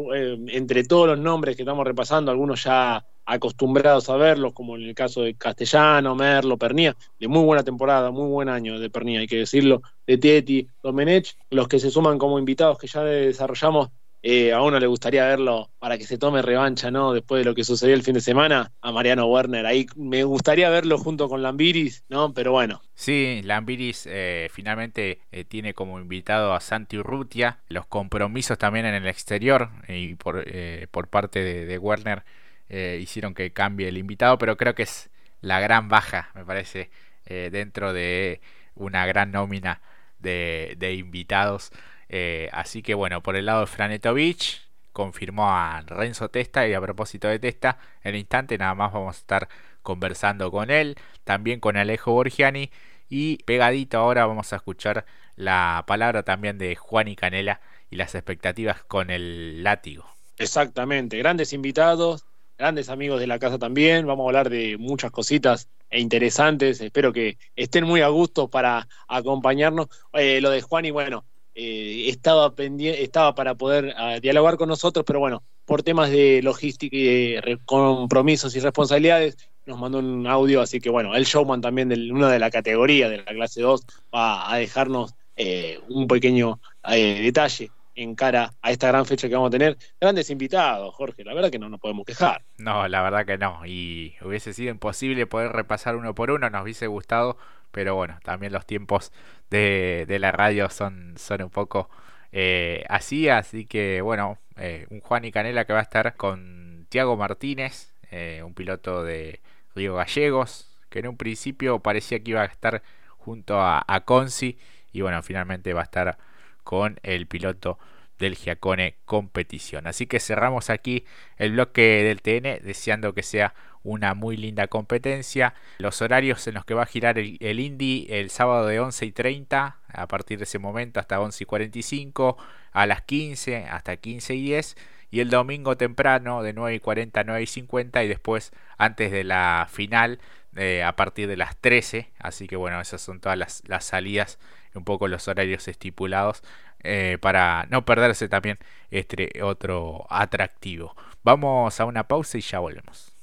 entre 0.48 0.84
todos 0.84 1.06
los 1.06 1.18
nombres 1.18 1.56
que 1.56 1.62
estamos 1.62 1.86
repasando, 1.86 2.30
algunos 2.30 2.64
ya 2.64 3.04
acostumbrados 3.24 4.08
a 4.08 4.16
verlos, 4.16 4.52
como 4.52 4.76
en 4.76 4.82
el 4.82 4.94
caso 4.94 5.22
de 5.22 5.34
Castellano, 5.34 6.14
Merlo, 6.14 6.56
Pernía, 6.56 6.96
de 7.18 7.28
muy 7.28 7.44
buena 7.44 7.62
temporada, 7.62 8.10
muy 8.10 8.28
buen 8.28 8.48
año 8.48 8.78
de 8.78 8.90
Pernía, 8.90 9.20
hay 9.20 9.26
que 9.26 9.38
decirlo, 9.38 9.82
de 10.06 10.18
Teti, 10.18 10.68
Domenech, 10.82 11.36
los 11.50 11.68
que 11.68 11.78
se 11.78 11.90
suman 11.90 12.18
como 12.18 12.38
invitados 12.38 12.78
que 12.78 12.86
ya 12.86 13.02
desarrollamos 13.02 13.90
eh, 14.28 14.52
a 14.52 14.60
uno 14.60 14.80
le 14.80 14.88
gustaría 14.88 15.24
verlo 15.24 15.70
para 15.78 15.98
que 15.98 16.04
se 16.04 16.18
tome 16.18 16.42
revancha, 16.42 16.90
¿no? 16.90 17.12
Después 17.12 17.38
de 17.38 17.44
lo 17.44 17.54
que 17.54 17.62
sucedió 17.62 17.94
el 17.94 18.02
fin 18.02 18.14
de 18.14 18.20
semana, 18.20 18.72
a 18.80 18.90
Mariano 18.90 19.24
Werner. 19.26 19.64
Ahí 19.66 19.86
me 19.94 20.24
gustaría 20.24 20.68
verlo 20.68 20.98
junto 20.98 21.28
con 21.28 21.44
Lambiris, 21.44 22.02
¿no? 22.08 22.34
Pero 22.34 22.50
bueno. 22.50 22.82
Sí, 22.96 23.40
Lambiris 23.44 24.08
eh, 24.10 24.48
finalmente 24.50 25.20
eh, 25.30 25.44
tiene 25.44 25.74
como 25.74 26.00
invitado 26.00 26.54
a 26.54 26.60
Santi 26.60 26.98
Urrutia. 26.98 27.60
Los 27.68 27.86
compromisos 27.86 28.58
también 28.58 28.84
en 28.86 28.94
el 28.94 29.06
exterior 29.06 29.70
y 29.86 30.16
por, 30.16 30.44
por 30.90 31.06
parte 31.06 31.44
de, 31.64 31.78
Werner 31.78 32.24
hicieron 32.68 33.32
que 33.32 33.52
cambie 33.52 33.86
el 33.86 33.96
invitado, 33.96 34.38
pero 34.38 34.56
creo 34.56 34.74
que 34.74 34.82
es 34.82 35.08
la 35.40 35.60
gran 35.60 35.88
baja, 35.88 36.30
me 36.34 36.44
parece, 36.44 36.90
dentro 37.26 37.92
de 37.92 38.40
una 38.74 39.06
gran 39.06 39.30
nómina 39.30 39.80
de, 40.18 40.74
de 40.78 40.94
invitados. 40.94 41.70
Eh, 42.08 42.48
así 42.52 42.82
que 42.82 42.94
bueno, 42.94 43.22
por 43.22 43.36
el 43.36 43.46
lado 43.46 43.60
de 43.60 43.66
Franetovich, 43.66 44.62
confirmó 44.92 45.50
a 45.50 45.82
Renzo 45.82 46.30
Testa 46.30 46.66
y 46.66 46.74
a 46.74 46.80
propósito 46.80 47.28
de 47.28 47.38
Testa, 47.38 47.78
en 48.02 48.14
el 48.14 48.20
instante 48.20 48.56
nada 48.58 48.74
más 48.74 48.92
vamos 48.92 49.16
a 49.16 49.18
estar 49.18 49.48
conversando 49.82 50.50
con 50.50 50.70
él, 50.70 50.96
también 51.24 51.60
con 51.60 51.76
Alejo 51.76 52.12
Borgiani 52.12 52.70
y 53.08 53.36
pegadito 53.44 53.98
ahora 53.98 54.26
vamos 54.26 54.52
a 54.52 54.56
escuchar 54.56 55.04
la 55.36 55.84
palabra 55.86 56.22
también 56.22 56.58
de 56.58 56.76
Juan 56.76 57.08
y 57.08 57.16
Canela 57.16 57.60
y 57.90 57.96
las 57.96 58.14
expectativas 58.14 58.82
con 58.84 59.10
el 59.10 59.62
látigo. 59.62 60.06
Exactamente, 60.38 61.18
grandes 61.18 61.52
invitados, 61.52 62.24
grandes 62.58 62.88
amigos 62.88 63.20
de 63.20 63.26
la 63.26 63.38
casa 63.38 63.58
también, 63.58 64.06
vamos 64.06 64.24
a 64.24 64.28
hablar 64.28 64.50
de 64.50 64.76
muchas 64.78 65.10
cositas 65.10 65.68
e 65.90 66.00
interesantes, 66.00 66.80
espero 66.80 67.12
que 67.12 67.38
estén 67.54 67.84
muy 67.84 68.00
a 68.00 68.08
gusto 68.08 68.48
para 68.48 68.88
acompañarnos. 69.08 69.88
Eh, 70.14 70.40
lo 70.40 70.50
de 70.50 70.62
Juan 70.62 70.84
y 70.84 70.90
bueno, 70.90 71.24
eh, 71.58 72.10
estaba 72.10 72.54
pendiente, 72.54 73.02
estaba 73.02 73.34
para 73.34 73.54
poder 73.54 73.94
ah, 73.96 74.20
dialogar 74.20 74.58
con 74.58 74.68
nosotros, 74.68 75.06
pero 75.06 75.20
bueno, 75.20 75.42
por 75.64 75.82
temas 75.82 76.10
de 76.10 76.42
logística 76.42 76.94
y 76.94 77.32
de 77.32 77.58
compromisos 77.64 78.54
y 78.54 78.60
responsabilidades, 78.60 79.38
nos 79.64 79.80
mandó 79.80 80.00
un 80.00 80.26
audio, 80.26 80.60
así 80.60 80.80
que 80.80 80.90
bueno, 80.90 81.14
el 81.16 81.24
showman 81.24 81.62
también 81.62 81.88
de 81.88 82.12
una 82.12 82.30
de 82.30 82.38
la 82.38 82.50
categoría 82.50 83.08
de 83.08 83.18
la 83.18 83.24
clase 83.24 83.62
2 83.62 83.86
va 84.14 84.52
a 84.52 84.58
dejarnos 84.58 85.14
eh, 85.34 85.80
un 85.88 86.06
pequeño 86.06 86.60
eh, 86.90 87.22
detalle 87.22 87.70
en 87.94 88.14
cara 88.14 88.52
a 88.60 88.70
esta 88.70 88.88
gran 88.88 89.06
fecha 89.06 89.26
que 89.26 89.34
vamos 89.34 89.48
a 89.48 89.52
tener. 89.52 89.78
Grandes 89.98 90.28
invitados, 90.28 90.94
Jorge, 90.94 91.24
la 91.24 91.32
verdad 91.32 91.50
que 91.50 91.58
no 91.58 91.70
nos 91.70 91.80
podemos 91.80 92.04
quejar. 92.04 92.44
No, 92.58 92.86
la 92.86 93.00
verdad 93.00 93.24
que 93.24 93.38
no, 93.38 93.64
y 93.64 94.14
hubiese 94.20 94.52
sido 94.52 94.70
imposible 94.70 95.26
poder 95.26 95.52
repasar 95.52 95.96
uno 95.96 96.14
por 96.14 96.30
uno, 96.30 96.50
nos 96.50 96.62
hubiese 96.62 96.86
gustado, 96.86 97.38
pero 97.76 97.94
bueno, 97.94 98.18
también 98.24 98.54
los 98.54 98.64
tiempos 98.64 99.12
de, 99.50 100.06
la 100.18 100.32
radio 100.32 100.70
son, 100.70 101.12
son 101.18 101.42
un 101.42 101.50
poco 101.50 101.90
eh, 102.32 102.86
así, 102.88 103.28
así 103.28 103.66
que 103.66 104.00
bueno, 104.00 104.38
eh, 104.56 104.86
un 104.88 105.00
Juan 105.00 105.26
y 105.26 105.30
Canela 105.30 105.66
que 105.66 105.74
va 105.74 105.80
a 105.80 105.82
estar 105.82 106.16
con 106.16 106.86
Tiago 106.88 107.18
Martínez, 107.18 107.92
eh, 108.10 108.40
un 108.42 108.54
piloto 108.54 109.04
de 109.04 109.40
Río 109.74 109.94
Gallegos, 109.94 110.74
que 110.88 111.00
en 111.00 111.08
un 111.08 111.18
principio 111.18 111.80
parecía 111.80 112.18
que 112.20 112.30
iba 112.30 112.40
a 112.40 112.46
estar 112.46 112.82
junto 113.18 113.60
a, 113.60 113.84
a 113.86 114.00
Conci, 114.06 114.56
y 114.90 115.02
bueno, 115.02 115.22
finalmente 115.22 115.74
va 115.74 115.82
a 115.82 115.84
estar 115.84 116.16
con 116.64 116.98
el 117.02 117.26
piloto 117.26 117.78
del 118.18 118.36
Giacone 118.36 118.96
Competición. 119.04 119.86
Así 119.86 120.06
que 120.06 120.18
cerramos 120.18 120.70
aquí 120.70 121.04
el 121.36 121.52
bloque 121.52 122.02
del 122.04 122.22
TN 122.22 122.64
deseando 122.64 123.12
que 123.12 123.22
sea 123.22 123.52
una 123.86 124.14
muy 124.14 124.36
linda 124.36 124.66
competencia. 124.66 125.54
Los 125.78 126.02
horarios 126.02 126.46
en 126.46 126.54
los 126.54 126.64
que 126.64 126.74
va 126.74 126.82
a 126.82 126.86
girar 126.86 127.18
el, 127.18 127.60
Indy 127.60 128.06
el 128.10 128.30
sábado 128.30 128.66
de 128.66 128.80
11 128.80 129.06
y 129.06 129.12
30, 129.12 129.78
a 129.88 130.08
partir 130.08 130.38
de 130.38 130.44
ese 130.44 130.58
momento 130.58 131.00
hasta 131.00 131.20
11 131.20 131.44
y 131.44 131.46
45, 131.46 132.36
a 132.72 132.86
las 132.86 133.02
15 133.02 133.64
hasta 133.64 133.96
15 133.96 134.34
y 134.34 134.42
10, 134.42 134.76
y 135.10 135.20
el 135.20 135.30
domingo 135.30 135.76
temprano 135.76 136.42
de 136.42 136.52
9 136.52 136.74
y 136.74 136.80
40 136.80 137.20
a 137.20 137.24
9 137.24 137.42
y 137.42 137.46
50, 137.46 138.04
y 138.04 138.08
después 138.08 138.52
antes 138.76 139.12
de 139.12 139.24
la 139.24 139.68
final 139.70 140.18
eh, 140.56 140.82
a 140.82 140.96
partir 140.96 141.28
de 141.28 141.36
las 141.36 141.56
13. 141.56 142.10
Así 142.18 142.48
que 142.48 142.56
bueno, 142.56 142.80
esas 142.80 143.00
son 143.00 143.20
todas 143.20 143.38
las, 143.38 143.62
las 143.66 143.84
salidas, 143.84 144.38
un 144.74 144.84
poco 144.84 145.08
los 145.08 145.28
horarios 145.28 145.68
estipulados. 145.68 146.42
Eh, 146.88 147.18
para 147.20 147.66
no 147.68 147.84
perderse 147.84 148.28
también 148.28 148.58
este 148.90 149.42
otro 149.42 150.06
atractivo. 150.08 150.94
Vamos 151.24 151.80
a 151.80 151.84
una 151.84 152.06
pausa 152.06 152.38
y 152.38 152.42
ya 152.42 152.60
volvemos. 152.60 153.15